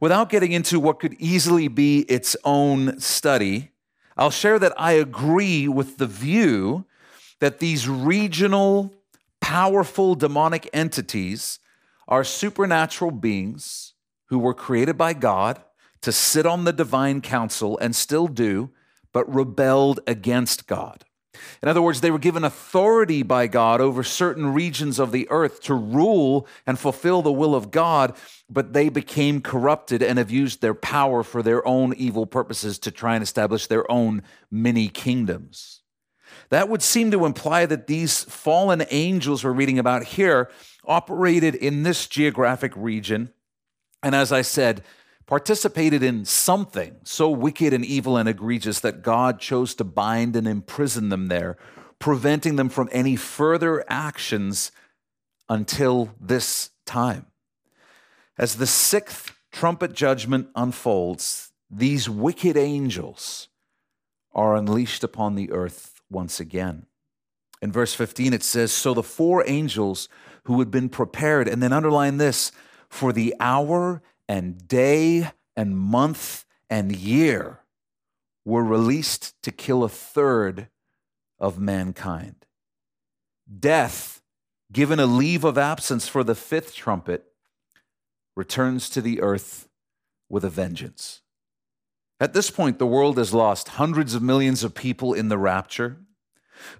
[0.00, 3.70] Without getting into what could easily be its own study,
[4.16, 6.84] I'll share that I agree with the view
[7.40, 8.92] that these regional,
[9.40, 11.58] powerful demonic entities
[12.06, 13.94] are supernatural beings
[14.26, 15.62] who were created by God
[16.02, 18.70] to sit on the divine council and still do,
[19.14, 21.06] but rebelled against God.
[21.62, 25.62] In other words, they were given authority by God over certain regions of the earth
[25.62, 28.14] to rule and fulfill the will of God,
[28.50, 32.90] but they became corrupted and have used their power for their own evil purposes to
[32.90, 35.80] try and establish their own mini kingdoms.
[36.50, 40.50] That would seem to imply that these fallen angels we're reading about here
[40.84, 43.32] operated in this geographic region.
[44.02, 44.82] And as I said,
[45.26, 50.46] participated in something so wicked and evil and egregious that God chose to bind and
[50.46, 51.56] imprison them there,
[51.98, 54.70] preventing them from any further actions
[55.48, 57.26] until this time.
[58.36, 63.48] As the sixth trumpet judgment unfolds, these wicked angels
[64.32, 66.86] are unleashed upon the earth once again.
[67.62, 70.08] In verse 15, it says, So the four angels
[70.44, 72.52] who had been prepared, and then underline this,
[72.88, 77.60] for the hour and day and month and year
[78.44, 80.68] were released to kill a third
[81.38, 82.46] of mankind.
[83.58, 84.22] Death,
[84.72, 87.24] given a leave of absence for the fifth trumpet,
[88.36, 89.68] returns to the earth
[90.28, 91.20] with a vengeance.
[92.20, 95.98] At this point, the world has lost hundreds of millions of people in the rapture.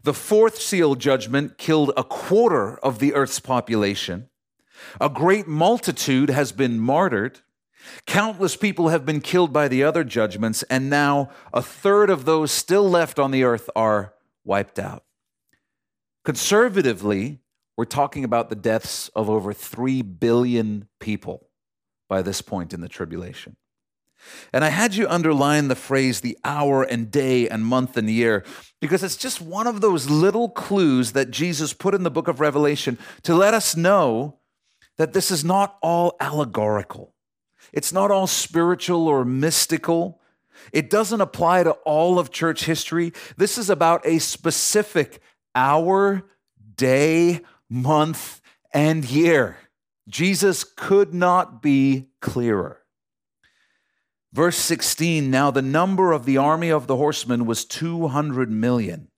[0.02, 4.28] The fourth seal judgment killed a quarter of the earth's population.
[5.01, 7.40] A great multitude has been martyred.
[8.07, 12.51] Countless people have been killed by the other judgments, and now a third of those
[12.51, 15.05] still left on the earth are wiped out.
[16.25, 17.40] Conservatively,
[17.77, 21.49] we're talking about the deaths of over 3 billion people
[22.09, 23.57] by this point in the tribulation.
[24.53, 28.44] And I had you underline the phrase the hour and day and month and year
[28.81, 32.40] because it's just one of those little clues that Jesus put in the book of
[32.40, 34.38] Revelation to let us know
[34.96, 37.14] that this is not all allegorical.
[37.72, 40.20] It's not all spiritual or mystical.
[40.72, 43.12] It doesn't apply to all of church history.
[43.37, 45.20] This is about a specific
[45.54, 46.22] hour,
[46.76, 48.40] day, month,
[48.72, 49.57] and year.
[50.09, 52.80] Jesus could not be clearer.
[54.33, 59.09] Verse 16 Now the number of the army of the horsemen was 200 million.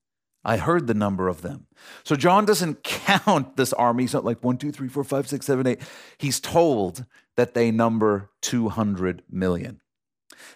[0.47, 1.67] I heard the number of them.
[2.05, 4.05] So John doesn't count this army.
[4.05, 5.81] He's not like one, two, three, four, five, six, seven, eight.
[6.19, 7.05] He's told
[7.35, 9.81] that they number 200 million.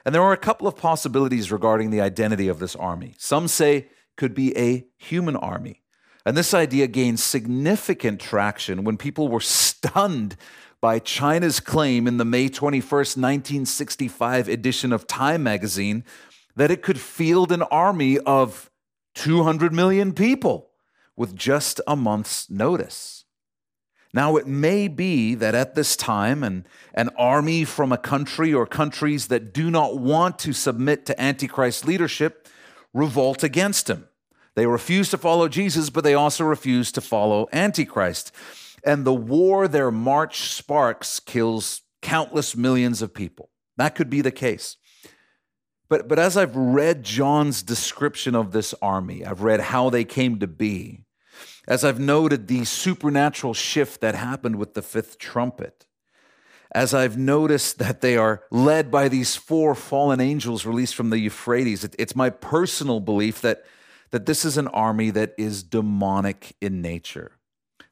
[0.07, 3.15] And there are a couple of possibilities regarding the identity of this army.
[3.19, 5.83] Some say could be a human army.
[6.25, 10.37] And this idea gained significant traction when people were stunned
[10.81, 16.05] by China's claim in the May 21st, 1965 edition of Time magazine
[16.55, 18.70] that it could field an army of
[19.15, 20.71] 200 million people
[21.17, 23.25] with just a month's notice.
[24.13, 28.67] Now, it may be that at this time, an, an army from a country or
[28.67, 32.49] countries that do not want to submit to Antichrist leadership
[32.93, 34.09] revolt against him.
[34.57, 38.33] They refuse to follow Jesus, but they also refuse to follow Antichrist.
[38.85, 43.51] And the war their march sparks kills countless millions of people.
[43.77, 44.77] That could be the case.
[45.91, 50.39] But, but as I've read John's description of this army, I've read how they came
[50.39, 51.05] to be,
[51.67, 55.87] as I've noted the supernatural shift that happened with the fifth trumpet,
[56.73, 61.19] as I've noticed that they are led by these four fallen angels released from the
[61.19, 63.65] Euphrates, it, it's my personal belief that,
[64.13, 67.33] that this is an army that is demonic in nature.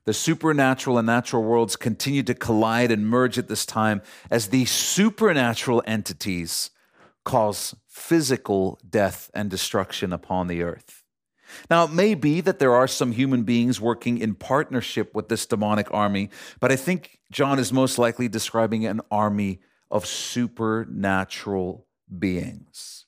[0.04, 4.70] The supernatural and natural worlds continue to collide and merge at this time as these
[4.70, 6.70] supernatural entities
[7.28, 11.02] cause physical death and destruction upon the earth.
[11.70, 15.46] Now, it may be that there are some human beings working in partnership with this
[15.46, 16.30] demonic army,
[16.60, 21.86] but I think John is most likely describing an army of supernatural
[22.18, 23.06] beings.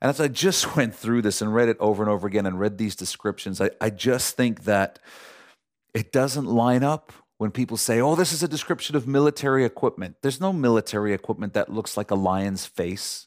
[0.00, 2.58] And as I just went through this and read it over and over again and
[2.58, 4.98] read these descriptions, I, I just think that
[5.94, 10.16] it doesn't line up when people say, oh, this is a description of military equipment.
[10.22, 13.26] There's no military equipment that looks like a lion's face.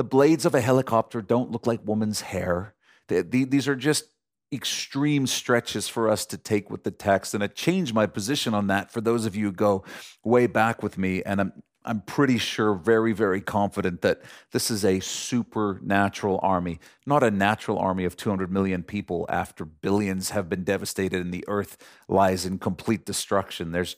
[0.00, 2.74] The blades of a helicopter don't look like woman's hair.
[3.08, 4.04] These are just
[4.50, 7.34] extreme stretches for us to take with the text.
[7.34, 9.84] And I changed my position on that for those of you who go
[10.24, 11.22] way back with me.
[11.24, 11.52] And I'm,
[11.84, 14.22] I'm pretty sure, very, very confident that
[14.52, 20.30] this is a supernatural army, not a natural army of 200 million people after billions
[20.30, 21.76] have been devastated and the earth
[22.08, 23.72] lies in complete destruction.
[23.72, 23.96] There's,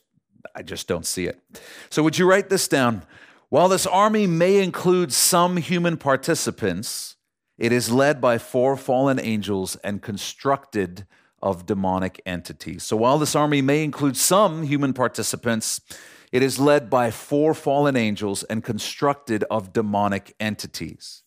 [0.53, 1.39] I just don't see it.
[1.91, 3.05] So, would you write this down?
[3.53, 7.17] While this army may include some human participants,
[7.59, 11.07] it is led by four fallen angels and constructed
[11.43, 12.83] of demonic entities.
[12.83, 15.83] So while this army may include some human participants,
[16.33, 21.23] it is led by four fallen angels and constructed of demonic entities.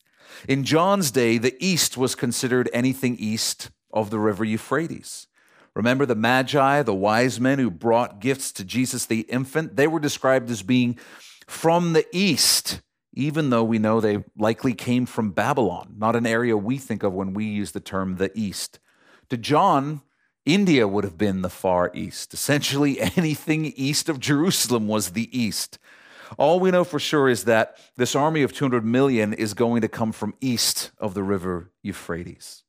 [0.48, 5.28] In John's day, the east was considered anything east of the river Euphrates.
[5.76, 9.76] Remember the Magi, the wise men who brought gifts to Jesus the infant?
[9.76, 10.98] They were described as being
[11.48, 12.82] from the east,
[13.14, 17.14] even though we know they likely came from Babylon, not an area we think of
[17.14, 18.80] when we use the term the east.
[19.30, 20.02] To John,
[20.46, 22.34] India would have been the far east.
[22.34, 25.80] Essentially, anything east of Jerusalem was the east.
[26.38, 29.88] All we know for sure is that this army of 200 million is going to
[29.88, 32.64] come from east of the river Euphrates.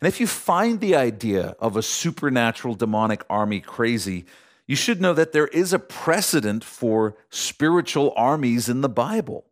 [0.00, 4.26] And if you find the idea of a supernatural demonic army crazy,
[4.68, 9.46] you should know that there is a precedent for spiritual armies in the Bible.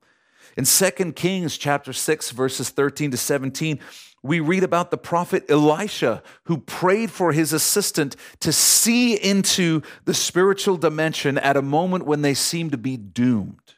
[0.56, 3.80] In 2 Kings chapter 6 verses 13 to 17,
[4.22, 10.14] we read about the prophet Elisha who prayed for his assistant to see into the
[10.14, 13.74] spiritual dimension at a moment when they seemed to be doomed.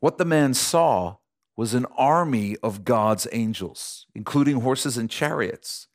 [0.00, 1.16] What the man saw
[1.56, 5.86] was an army of God's angels, including horses and chariots.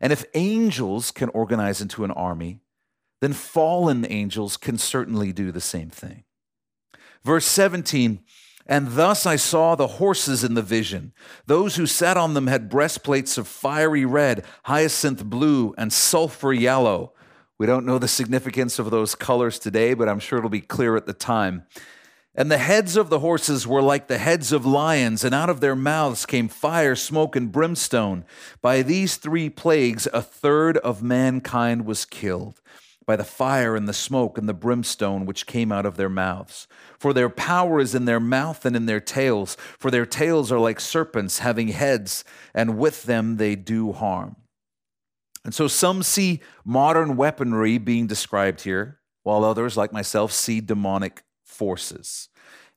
[0.00, 2.60] And if angels can organize into an army,
[3.20, 6.24] then fallen angels can certainly do the same thing.
[7.24, 8.20] Verse 17,
[8.66, 11.12] and thus I saw the horses in the vision.
[11.46, 17.14] Those who sat on them had breastplates of fiery red, hyacinth blue, and sulfur yellow.
[17.58, 20.96] We don't know the significance of those colors today, but I'm sure it'll be clear
[20.96, 21.64] at the time.
[22.34, 25.60] And the heads of the horses were like the heads of lions, and out of
[25.60, 28.24] their mouths came fire, smoke, and brimstone.
[28.62, 32.60] By these three plagues, a third of mankind was killed
[33.08, 36.68] by the fire and the smoke and the brimstone which came out of their mouths.
[36.98, 40.58] For their power is in their mouth and in their tails, for their tails are
[40.58, 44.36] like serpents having heads, and with them they do harm.
[45.42, 51.22] And so some see modern weaponry being described here, while others, like myself, see demonic
[51.46, 52.28] forces.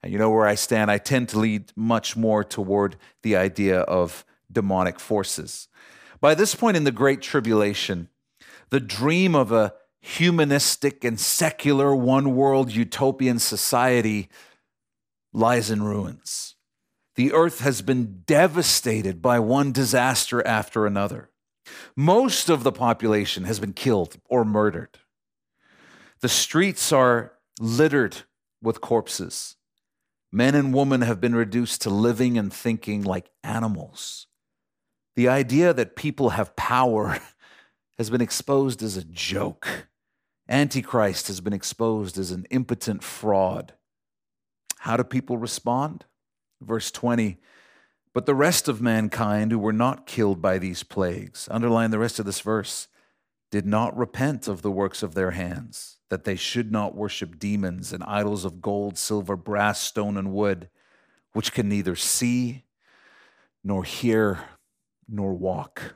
[0.01, 0.89] And you know where I stand?
[0.89, 5.67] I tend to lead much more toward the idea of demonic forces.
[6.21, 8.07] By this point in the Great Tribulation,
[8.69, 14.29] the dream of a humanistic and secular one world utopian society
[15.33, 16.55] lies in ruins.
[17.15, 21.29] The earth has been devastated by one disaster after another.
[21.95, 24.97] Most of the population has been killed or murdered.
[26.21, 28.17] The streets are littered
[28.61, 29.55] with corpses.
[30.31, 34.27] Men and women have been reduced to living and thinking like animals.
[35.15, 37.19] The idea that people have power
[37.97, 39.87] has been exposed as a joke.
[40.51, 43.73] Antichrist has been exposed as an impotent fraud.
[44.79, 46.03] How do people respond?
[46.59, 47.37] Verse 20
[48.13, 52.19] But the rest of mankind who were not killed by these plagues, underline the rest
[52.19, 52.89] of this verse,
[53.49, 57.93] did not repent of the works of their hands, that they should not worship demons
[57.93, 60.69] and idols of gold, silver, brass, stone, and wood,
[61.31, 62.65] which can neither see,
[63.63, 64.39] nor hear,
[65.07, 65.95] nor walk.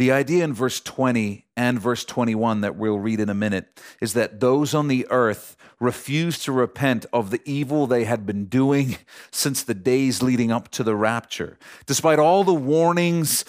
[0.00, 4.14] The idea in verse 20 and verse 21 that we'll read in a minute is
[4.14, 8.96] that those on the earth refused to repent of the evil they had been doing
[9.30, 11.58] since the days leading up to the rapture.
[11.84, 13.44] Despite all the warnings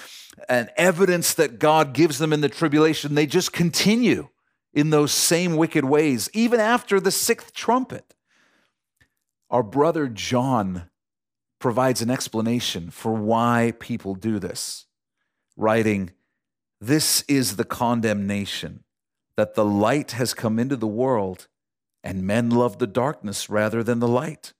[0.49, 4.27] and evidence that God gives them in the tribulation, they just continue
[4.73, 8.13] in those same wicked ways, even after the sixth trumpet.
[9.49, 10.89] Our brother John
[11.59, 14.85] provides an explanation for why people do this,
[15.55, 16.11] writing,
[16.81, 18.83] this is the condemnation
[19.37, 21.47] that the light has come into the world,
[22.03, 24.53] and men love the darkness rather than the light,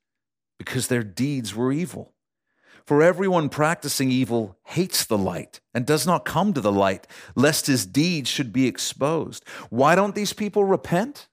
[0.59, 2.13] because their deeds were evil.
[2.85, 7.65] For everyone practicing evil hates the light and does not come to the light, lest
[7.67, 9.43] his deeds should be exposed.
[9.69, 11.27] Why don't these people repent?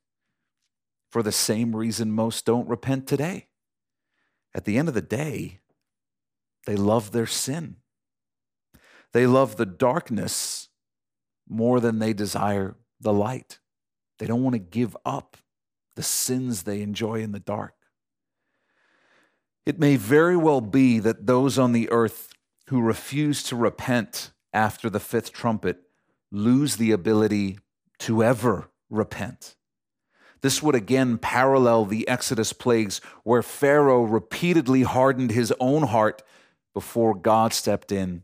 [1.10, 3.48] For the same reason most don't repent today.
[4.54, 5.60] At the end of the day,
[6.66, 7.76] they love their sin.
[9.12, 10.57] They love the darkness
[11.48, 13.58] more than they desire the light.
[14.18, 15.36] They don't want to give up
[15.96, 17.74] the sins they enjoy in the dark.
[19.66, 22.32] It may very well be that those on the earth
[22.68, 25.82] who refuse to repent after the fifth trumpet
[26.30, 27.58] lose the ability
[27.98, 29.56] to ever repent.
[30.40, 36.22] This would again parallel the Exodus plagues, where Pharaoh repeatedly hardened his own heart
[36.72, 38.22] before God stepped in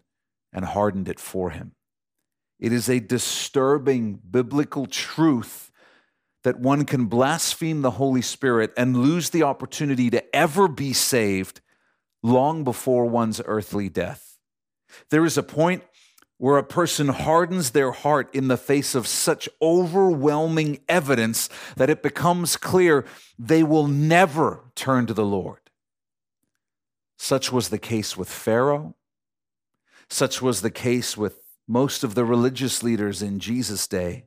[0.52, 1.72] and hardened it for him.
[2.59, 5.70] It is a disturbing biblical truth
[6.44, 11.61] that one can blaspheme the Holy Spirit and lose the opportunity to ever be saved
[12.22, 14.38] long before one's earthly death.
[15.11, 15.82] There is a point
[16.38, 22.02] where a person hardens their heart in the face of such overwhelming evidence that it
[22.02, 23.05] becomes clear
[23.38, 25.61] they will never turn to the Lord.
[27.16, 28.94] Such was the case with Pharaoh.
[30.11, 34.26] Such was the case with most of the religious leaders in Jesus' day.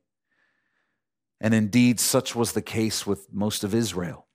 [1.40, 4.28] And indeed, such was the case with most of Israel.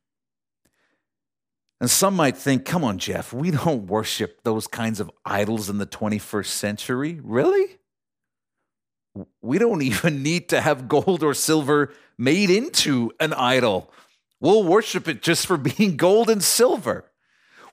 [1.81, 5.79] And some might think, come on, Jeff, we don't worship those kinds of idols in
[5.79, 7.21] the 21st century.
[7.21, 7.79] Really?
[9.41, 13.93] We don't even need to have gold or silver made into an idol.
[14.41, 17.11] We'll worship it just for being gold and silver.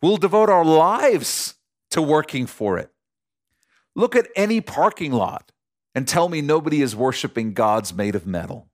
[0.01, 1.53] We'll devote our lives
[1.91, 2.91] to working for it.
[3.95, 5.51] Look at any parking lot
[5.95, 8.69] and tell me nobody is worshiping gods made of metal.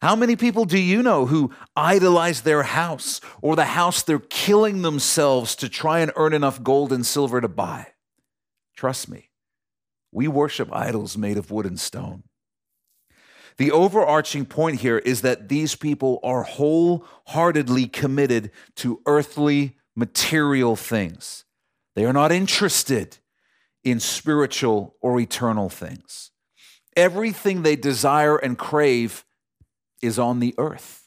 [0.00, 4.82] How many people do you know who idolize their house or the house they're killing
[4.82, 7.86] themselves to try and earn enough gold and silver to buy?
[8.76, 9.30] Trust me,
[10.10, 12.24] we worship idols made of wood and stone.
[13.58, 21.44] The overarching point here is that these people are wholeheartedly committed to earthly, material things.
[21.94, 23.18] They are not interested
[23.84, 26.30] in spiritual or eternal things.
[26.96, 29.24] Everything they desire and crave
[30.00, 31.02] is on the earth.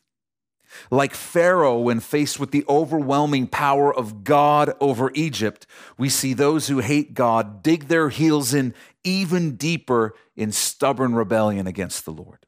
[0.91, 5.65] Like Pharaoh, when faced with the overwhelming power of God over Egypt,
[5.97, 8.73] we see those who hate God dig their heels in
[9.03, 12.45] even deeper in stubborn rebellion against the Lord.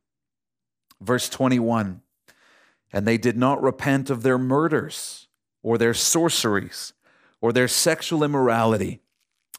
[1.02, 2.02] Verse 21
[2.92, 5.28] And they did not repent of their murders,
[5.64, 6.94] or their sorceries,
[7.40, 9.02] or their sexual immorality,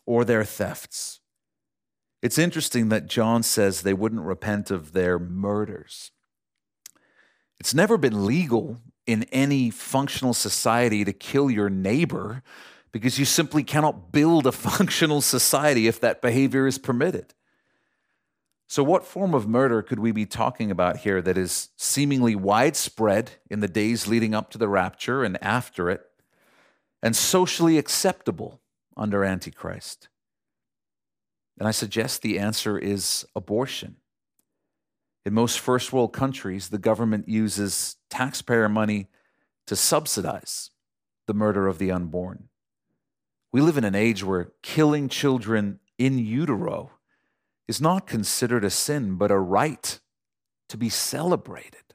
[0.08, 1.20] or their thefts.
[2.22, 6.12] It's interesting that John says they wouldn't repent of their murders.
[7.60, 12.42] It's never been legal in any functional society to kill your neighbor
[12.90, 17.34] because you simply cannot build a functional society if that behavior is permitted.
[18.66, 23.32] So, what form of murder could we be talking about here that is seemingly widespread
[23.50, 26.00] in the days leading up to the rapture and after it,
[27.02, 28.62] and socially acceptable
[28.98, 30.08] under Antichrist?
[31.58, 33.96] And I suggest the answer is abortion.
[35.24, 39.08] In most first world countries, the government uses taxpayer money
[39.66, 40.70] to subsidize
[41.26, 42.48] the murder of the unborn.
[43.52, 46.92] We live in an age where killing children in utero
[47.66, 50.00] is not considered a sin, but a right
[50.68, 51.94] to be celebrated.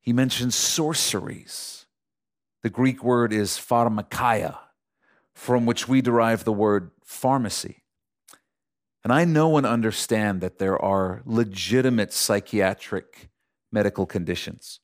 [0.00, 1.86] He mentions sorceries.
[2.62, 4.58] The Greek word is pharmakeia,
[5.34, 7.82] from which we derive the word pharmacy.
[9.04, 13.30] And I know and understand that there are legitimate psychiatric
[13.72, 14.80] medical conditions.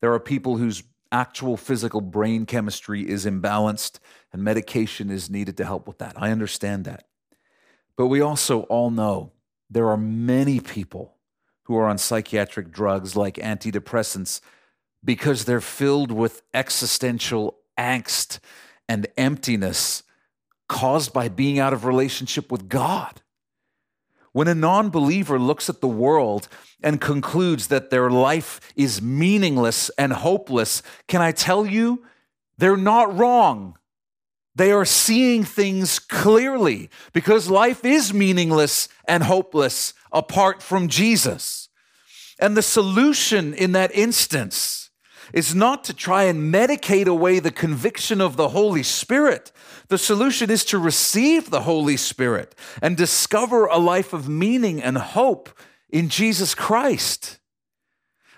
[0.00, 3.98] There are people whose actual physical brain chemistry is imbalanced
[4.32, 6.14] and medication is needed to help with that.
[6.16, 7.04] I understand that.
[7.96, 9.32] But we also all know
[9.68, 11.16] there are many people
[11.64, 14.40] who are on psychiatric drugs like antidepressants
[15.04, 18.38] because they're filled with existential angst
[18.88, 20.02] and emptiness
[20.68, 23.22] caused by being out of relationship with God.
[24.32, 26.48] When a non believer looks at the world
[26.82, 32.04] and concludes that their life is meaningless and hopeless, can I tell you,
[32.56, 33.76] they're not wrong.
[34.54, 41.68] They are seeing things clearly because life is meaningless and hopeless apart from Jesus.
[42.38, 44.81] And the solution in that instance
[45.32, 49.50] is not to try and medicate away the conviction of the Holy Spirit,
[49.88, 54.98] the solution is to receive the Holy Spirit and discover a life of meaning and
[54.98, 55.50] hope
[55.90, 57.38] in Jesus Christ.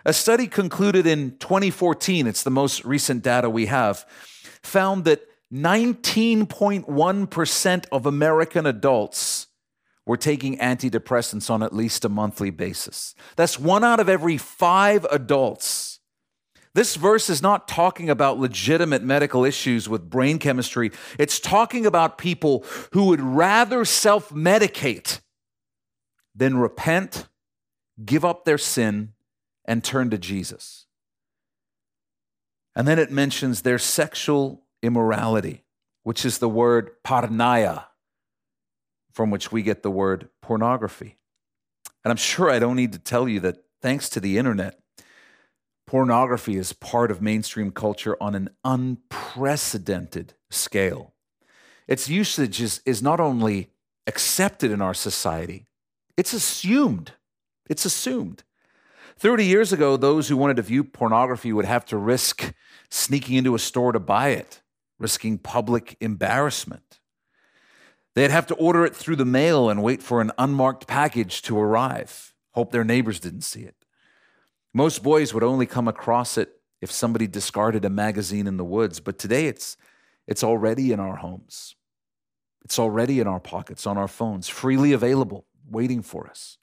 [0.04, 4.04] A study concluded in 2014, it's the most recent data we have,
[4.62, 5.22] found that
[5.52, 9.46] 19.1% of American adults
[10.06, 13.14] were taking antidepressants on at least a monthly basis.
[13.36, 15.93] That's one out of every five adults
[16.74, 20.90] this verse is not talking about legitimate medical issues with brain chemistry.
[21.18, 25.20] It's talking about people who would rather self medicate
[26.34, 27.28] than repent
[28.02, 29.12] give up their sin,
[29.64, 30.86] and turn to Jesus.
[32.76, 35.64] And then it mentions their sexual immorality,
[36.02, 37.84] which is the word porneia,
[39.12, 41.18] from which we get the word pornography.
[42.04, 44.80] And I'm sure I don't need to tell you that thanks to the internet,
[45.86, 51.14] pornography is part of mainstream culture on an unprecedented scale.
[51.86, 53.70] Its usage is, is not only
[54.06, 55.66] accepted in our society,
[56.16, 57.12] it's assumed.
[57.68, 58.42] It's assumed.
[59.18, 62.52] 30 years ago, those who wanted to view pornography would have to risk
[62.90, 64.62] sneaking into a store to buy it,
[64.98, 67.00] risking public embarrassment.
[68.14, 71.58] They'd have to order it through the mail and wait for an unmarked package to
[71.58, 73.83] arrive, hope their neighbors didn't see it.
[74.74, 78.98] Most boys would only come across it if somebody discarded a magazine in the woods,
[78.98, 79.76] but today it's,
[80.26, 81.76] it's already in our homes.
[82.64, 86.58] It's already in our pockets, on our phones, freely available, waiting for us.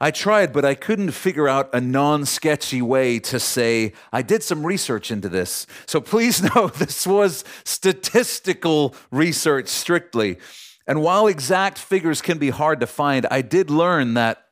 [0.00, 4.42] I tried, but I couldn't figure out a non sketchy way to say, I did
[4.42, 5.66] some research into this.
[5.86, 10.38] So please know this was statistical research strictly.
[10.86, 14.43] And while exact figures can be hard to find, I did learn that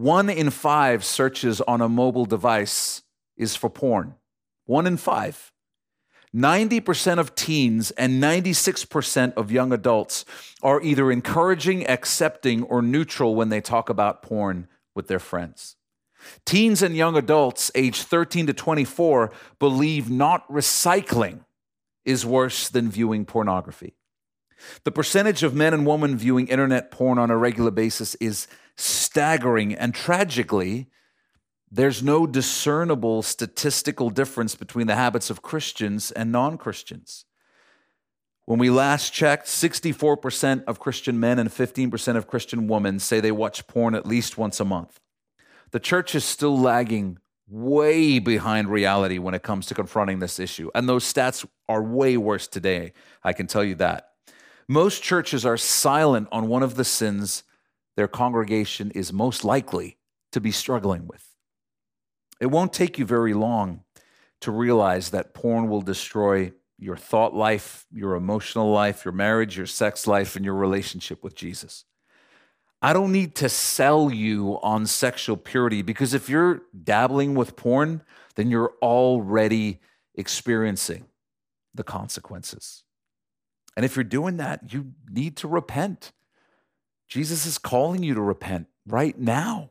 [0.00, 3.02] one in five searches on a mobile device
[3.36, 4.14] is for porn.
[4.64, 5.52] One in five.
[6.34, 10.24] 90% of teens and 96% of young adults
[10.62, 15.76] are either encouraging, accepting, or neutral when they talk about porn with their friends.
[16.46, 21.44] Teens and young adults aged 13 to 24 believe not recycling
[22.06, 23.94] is worse than viewing pornography.
[24.84, 28.46] The percentage of men and women viewing internet porn on a regular basis is
[28.80, 30.88] staggering, and tragically,
[31.70, 37.24] there's no discernible statistical difference between the habits of Christians and non Christians.
[38.46, 43.30] When we last checked, 64% of Christian men and 15% of Christian women say they
[43.30, 44.98] watch porn at least once a month.
[45.70, 50.70] The church is still lagging way behind reality when it comes to confronting this issue.
[50.74, 54.10] And those stats are way worse today, I can tell you that.
[54.66, 57.44] Most churches are silent on one of the sins
[57.96, 59.98] their congregation is most likely
[60.32, 61.26] to be struggling with.
[62.40, 63.82] It won't take you very long
[64.40, 69.66] to realize that porn will destroy your thought life, your emotional life, your marriage, your
[69.66, 71.84] sex life, and your relationship with Jesus.
[72.82, 78.02] I don't need to sell you on sexual purity because if you're dabbling with porn,
[78.36, 79.80] then you're already
[80.14, 81.04] experiencing
[81.74, 82.84] the consequences.
[83.76, 86.12] And if you're doing that, you need to repent.
[87.10, 89.70] Jesus is calling you to repent right now.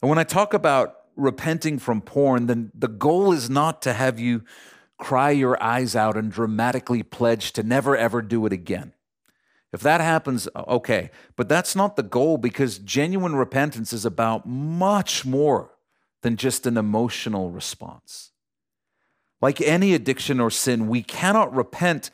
[0.00, 4.20] And when I talk about repenting from porn, then the goal is not to have
[4.20, 4.44] you
[4.98, 8.92] cry your eyes out and dramatically pledge to never ever do it again.
[9.72, 11.10] If that happens, okay.
[11.36, 15.70] But that's not the goal because genuine repentance is about much more
[16.22, 18.32] than just an emotional response.
[19.40, 22.10] Like any addiction or sin, we cannot repent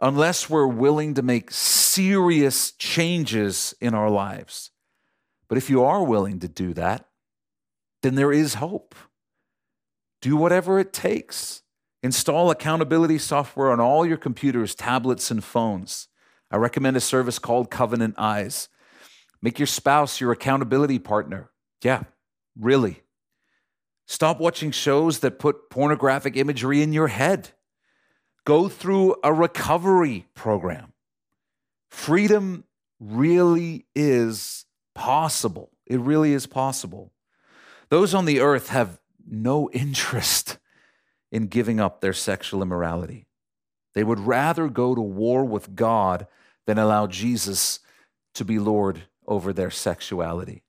[0.00, 4.70] unless we're willing to make serious changes in our lives.
[5.48, 7.08] But if you are willing to do that,
[8.02, 8.94] then there is hope.
[10.20, 11.62] Do whatever it takes.
[12.02, 16.08] Install accountability software on all your computers, tablets, and phones.
[16.50, 18.68] I recommend a service called Covenant Eyes.
[19.42, 21.50] Make your spouse your accountability partner.
[21.82, 22.04] Yeah,
[22.58, 23.02] really.
[24.06, 27.50] Stop watching shows that put pornographic imagery in your head.
[28.46, 30.92] Go through a recovery program.
[31.90, 32.62] Freedom
[33.00, 35.70] really is possible.
[35.84, 37.12] It really is possible.
[37.88, 40.58] Those on the earth have no interest
[41.32, 43.26] in giving up their sexual immorality.
[43.94, 46.28] They would rather go to war with God
[46.68, 47.80] than allow Jesus
[48.34, 50.62] to be Lord over their sexuality.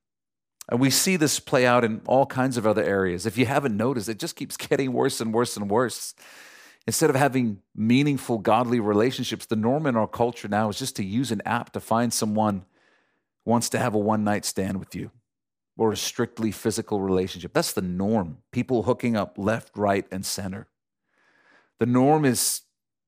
[0.67, 3.28] And we see this play out in all kinds of other areas.
[3.28, 6.15] If you haven't noticed, it just keeps getting worse and worse and worse.
[6.88, 11.04] Instead of having meaningful, godly relationships, the norm in our culture now is just to
[11.04, 12.64] use an app to find someone
[13.44, 15.12] who wants to have a one night stand with you
[15.78, 17.54] or a strictly physical relationship.
[17.54, 18.38] That's the norm.
[18.52, 20.68] People hooking up left, right, and center.
[21.80, 22.62] The norm is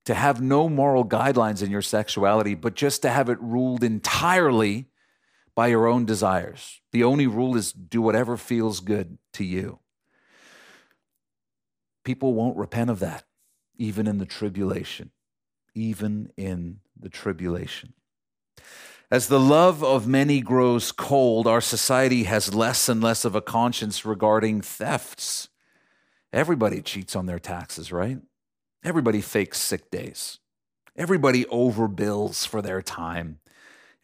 [0.06, 4.88] to have no moral guidelines in your sexuality, but just to have it ruled entirely
[5.56, 6.82] by your own desires.
[6.92, 9.80] The only rule is do whatever feels good to you.
[12.04, 13.24] People won't repent of that,
[13.80, 15.10] even in the tribulation.
[15.74, 17.94] Even in the tribulation.
[19.10, 23.42] As the love of many grows cold, our society has less and less of a
[23.42, 25.50] conscience regarding thefts.
[26.32, 28.20] Everybody cheats on their taxes, right?
[28.84, 30.38] Everybody fakes sick days.
[30.96, 33.40] Everybody overbills for their time.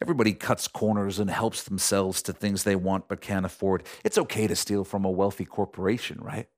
[0.02, 3.84] Everybody cuts corners and helps themselves to things they want but can't afford.
[4.04, 6.48] It's okay to steal from a wealthy corporation, right?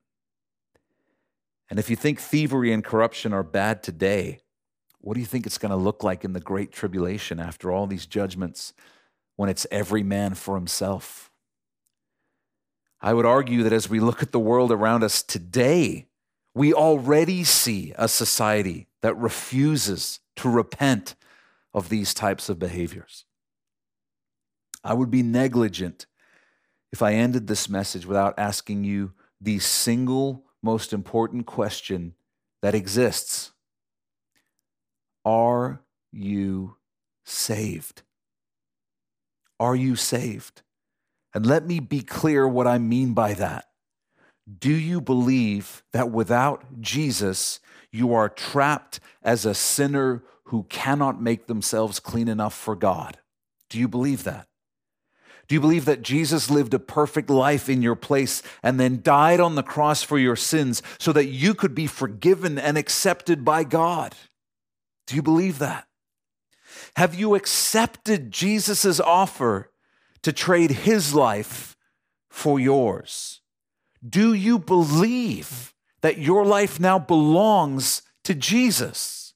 [1.71, 4.41] And if you think thievery and corruption are bad today,
[5.01, 7.87] what do you think it's going to look like in the great tribulation after all
[7.87, 8.73] these judgments
[9.37, 11.31] when it's every man for himself?
[13.01, 16.07] I would argue that as we look at the world around us today,
[16.55, 21.15] we already see a society that refuses to repent
[21.73, 23.25] of these types of behaviors.
[24.83, 26.07] I would be negligent
[26.91, 32.15] if I ended this message without asking you the single most important question
[32.63, 33.53] that exists
[35.25, 35.83] Are
[36.13, 36.77] you
[37.25, 38.03] saved?
[39.61, 40.63] Are you saved?
[41.35, 43.67] And let me be clear what I mean by that.
[44.59, 47.61] Do you believe that without Jesus,
[47.93, 53.19] you are trapped as a sinner who cannot make themselves clean enough for God?
[53.69, 54.47] Do you believe that?
[55.49, 59.41] Do you believe that Jesus lived a perfect life in your place and then died
[59.41, 63.65] on the cross for your sins so that you could be forgiven and accepted by
[63.65, 64.15] God?
[65.07, 65.87] Do you believe that?
[66.97, 69.73] Have you accepted Jesus' offer
[70.23, 71.77] to trade his life
[72.29, 73.41] for yours?
[74.07, 75.73] Do you believe
[76.03, 79.33] that your life now belongs to Jesus?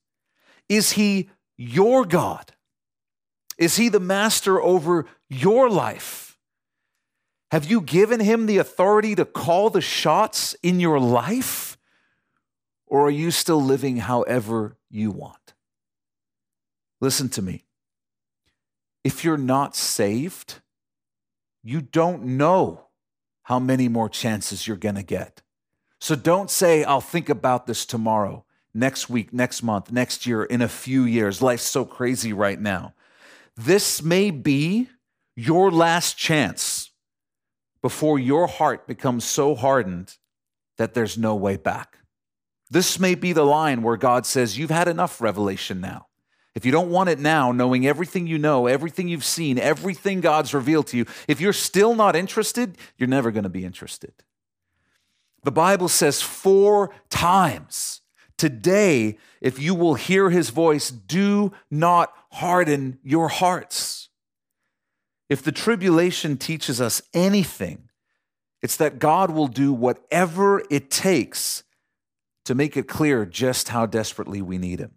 [0.68, 2.52] Is he your God?
[3.58, 6.36] Is he the master over your life?
[7.50, 11.76] Have you given him the authority to call the shots in your life?
[12.86, 15.54] Or are you still living however you want?
[17.00, 17.64] Listen to me.
[19.04, 20.60] If you're not saved,
[21.62, 22.88] you don't know
[23.44, 25.42] how many more chances you're going to get.
[26.00, 30.62] So don't say, I'll think about this tomorrow, next week, next month, next year, in
[30.62, 31.42] a few years.
[31.42, 32.94] Life's so crazy right now.
[33.56, 34.88] This may be
[35.36, 36.90] your last chance
[37.80, 40.16] before your heart becomes so hardened
[40.78, 41.98] that there's no way back.
[42.70, 46.06] This may be the line where God says, You've had enough revelation now.
[46.54, 50.52] If you don't want it now, knowing everything you know, everything you've seen, everything God's
[50.52, 54.12] revealed to you, if you're still not interested, you're never going to be interested.
[55.44, 58.02] The Bible says four times
[58.36, 63.91] today, if you will hear his voice, do not harden your hearts.
[65.32, 67.88] If the tribulation teaches us anything,
[68.60, 71.64] it's that God will do whatever it takes
[72.44, 74.90] to make it clear just how desperately we need him.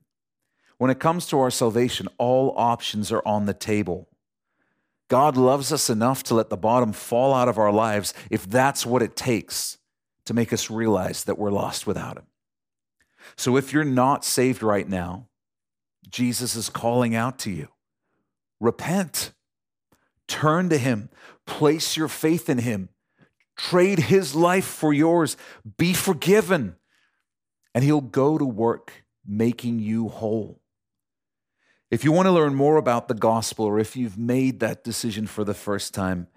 [0.77, 4.09] When it comes to our salvation, all options are on the table.
[5.07, 8.85] God loves us enough to let the bottom fall out of our lives if that's
[8.85, 9.77] what it takes
[10.25, 12.25] to make us realize that we're lost without Him.
[13.37, 15.29] So if you're not saved right now,
[16.09, 17.69] Jesus is calling out to you
[18.59, 19.31] repent,
[20.27, 21.09] turn to Him,
[21.45, 22.89] place your faith in Him,
[23.55, 25.37] trade His life for yours,
[25.77, 26.75] be forgiven,
[27.73, 30.61] and He'll go to work making you whole.
[31.91, 35.27] If you want to learn more about the gospel or if you've made that decision
[35.27, 36.27] for the first time,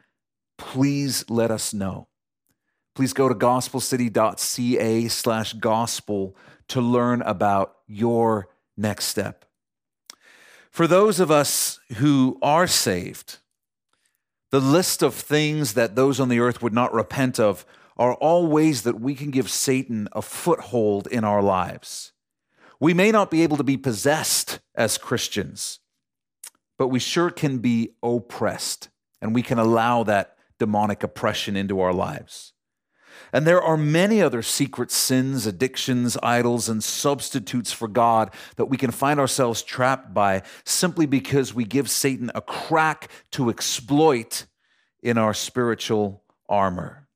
[0.57, 2.09] please let us know.
[2.95, 6.37] Please go to gospelcity.ca slash gospel
[6.69, 9.45] to learn about your next step.
[10.71, 13.39] For those of us who are saved,
[14.51, 18.47] the list of things that those on the earth would not repent of are all
[18.47, 22.13] ways that we can give Satan a foothold in our lives.
[22.81, 25.81] We may not be able to be possessed as Christians,
[26.79, 28.89] but we sure can be oppressed,
[29.21, 32.53] and we can allow that demonic oppression into our lives.
[33.33, 38.77] And there are many other secret sins, addictions, idols, and substitutes for God that we
[38.77, 44.47] can find ourselves trapped by simply because we give Satan a crack to exploit
[45.03, 47.07] in our spiritual armor.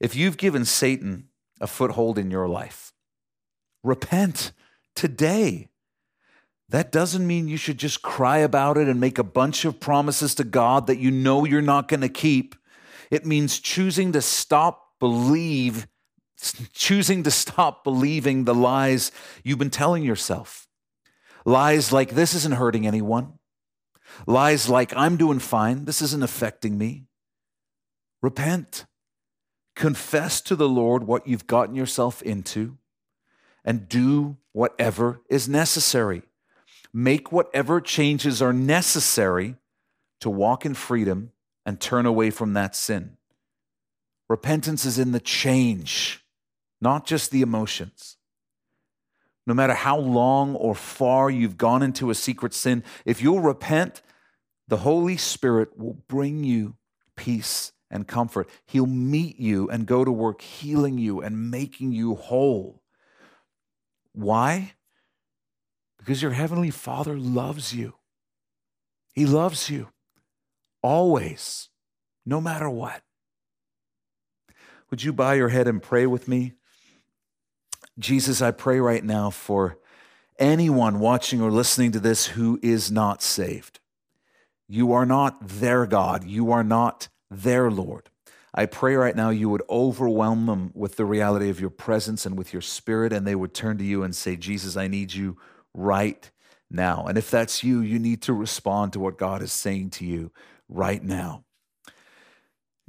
[0.00, 1.28] If you've given Satan
[1.60, 2.94] a foothold in your life,
[3.84, 4.52] Repent
[4.96, 5.68] today.
[6.70, 10.34] That doesn't mean you should just cry about it and make a bunch of promises
[10.36, 12.54] to God that you know you're not going to keep.
[13.10, 15.86] It means choosing to stop believe
[16.72, 20.68] choosing to stop believing the lies you've been telling yourself.
[21.44, 23.38] Lies like this isn't hurting anyone.
[24.26, 27.06] Lies like I'm doing fine, this isn't affecting me.
[28.22, 28.86] Repent.
[29.76, 32.78] Confess to the Lord what you've gotten yourself into
[33.64, 36.22] and do whatever is necessary.
[36.92, 39.56] Make whatever changes are necessary
[40.20, 41.32] to walk in freedom
[41.66, 43.16] and turn away from that sin.
[44.28, 46.24] Repentance is in the change,
[46.80, 48.16] not just the emotions.
[49.46, 54.02] no matter how long or far you've gone into a secret sin, if you'll repent,
[54.68, 56.76] the Holy Spirit will bring you
[57.16, 58.48] peace and comfort.
[58.66, 62.82] He'll meet you and go to work healing you and making you whole.
[64.12, 64.72] Why?
[65.98, 67.94] Because your Heavenly Father loves you.
[69.12, 69.88] He loves you
[70.84, 71.70] always,
[72.26, 73.02] no matter what.
[74.90, 76.52] Would you bow your head and pray with me?
[77.98, 79.78] Jesus, I pray right now for
[80.38, 83.80] anyone watching or listening to this who is not saved.
[84.68, 86.24] You are not their God.
[86.24, 88.10] You are not their Lord.
[88.54, 92.36] I pray right now you would overwhelm them with the reality of your presence and
[92.36, 95.38] with your spirit, and they would turn to you and say, Jesus, I need you
[95.72, 96.30] right
[96.70, 97.06] now.
[97.06, 100.30] And if that's you, you need to respond to what God is saying to you
[100.68, 101.44] right now.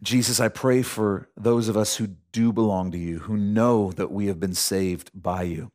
[0.01, 4.11] Jesus, I pray for those of us who do belong to you, who know that
[4.11, 5.71] we have been saved by you.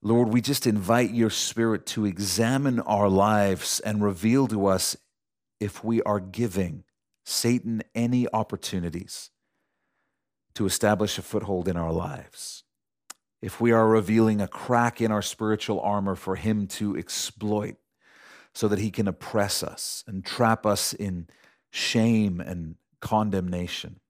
[0.00, 4.96] Lord, we just invite your spirit to examine our lives and reveal to us
[5.58, 6.84] if we are giving
[7.24, 9.30] Satan any opportunities
[10.54, 12.62] to establish a foothold in our lives.
[13.42, 17.76] If we are revealing a crack in our spiritual armor for him to exploit
[18.58, 21.28] so that he can oppress us and trap us in
[21.70, 24.00] shame and condemnation.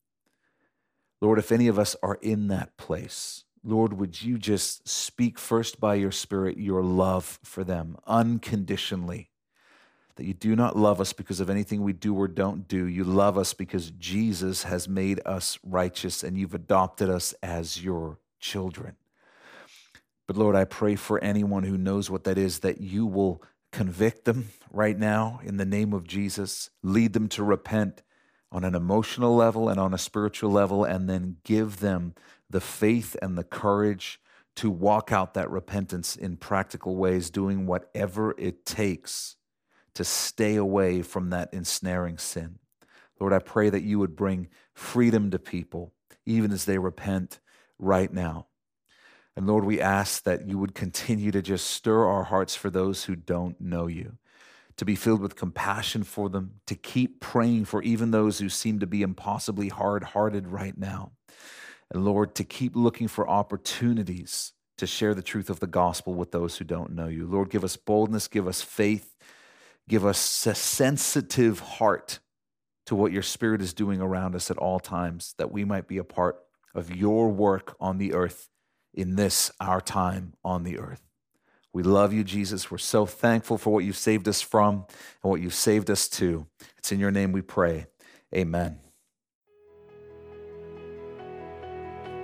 [1.20, 5.78] Lord, if any of us are in that place, Lord, would you just speak first
[5.80, 9.28] by your Spirit your love for them unconditionally?
[10.16, 12.86] That you do not love us because of anything we do or don't do.
[12.86, 18.16] You love us because Jesus has made us righteous and you've adopted us as your
[18.40, 18.96] children.
[20.26, 23.42] But Lord, I pray for anyone who knows what that is, that you will
[23.72, 28.02] convict them right now in the name of Jesus, lead them to repent
[28.50, 32.14] on an emotional level and on a spiritual level, and then give them
[32.48, 34.20] the faith and the courage
[34.56, 39.36] to walk out that repentance in practical ways, doing whatever it takes
[39.94, 42.58] to stay away from that ensnaring sin.
[43.20, 45.92] Lord, I pray that you would bring freedom to people,
[46.24, 47.40] even as they repent
[47.78, 48.46] right now.
[49.38, 53.04] And Lord, we ask that you would continue to just stir our hearts for those
[53.04, 54.18] who don't know you
[54.76, 58.80] to be filled with compassion for them, to keep praying for even those who seem
[58.80, 61.12] to be impossibly hard hearted right now.
[61.88, 66.32] And Lord, to keep looking for opportunities to share the truth of the gospel with
[66.32, 67.24] those who don't know you.
[67.24, 69.14] Lord, give us boldness, give us faith,
[69.88, 72.18] give us a sensitive heart
[72.86, 75.98] to what your spirit is doing around us at all times, that we might be
[75.98, 76.40] a part
[76.74, 78.48] of your work on the earth
[78.98, 81.00] in this, our time on the earth.
[81.72, 82.70] We love you, Jesus.
[82.70, 84.86] We're so thankful for what you've saved us from
[85.22, 86.48] and what you've saved us to.
[86.78, 87.86] It's in your name we pray.
[88.34, 88.80] Amen.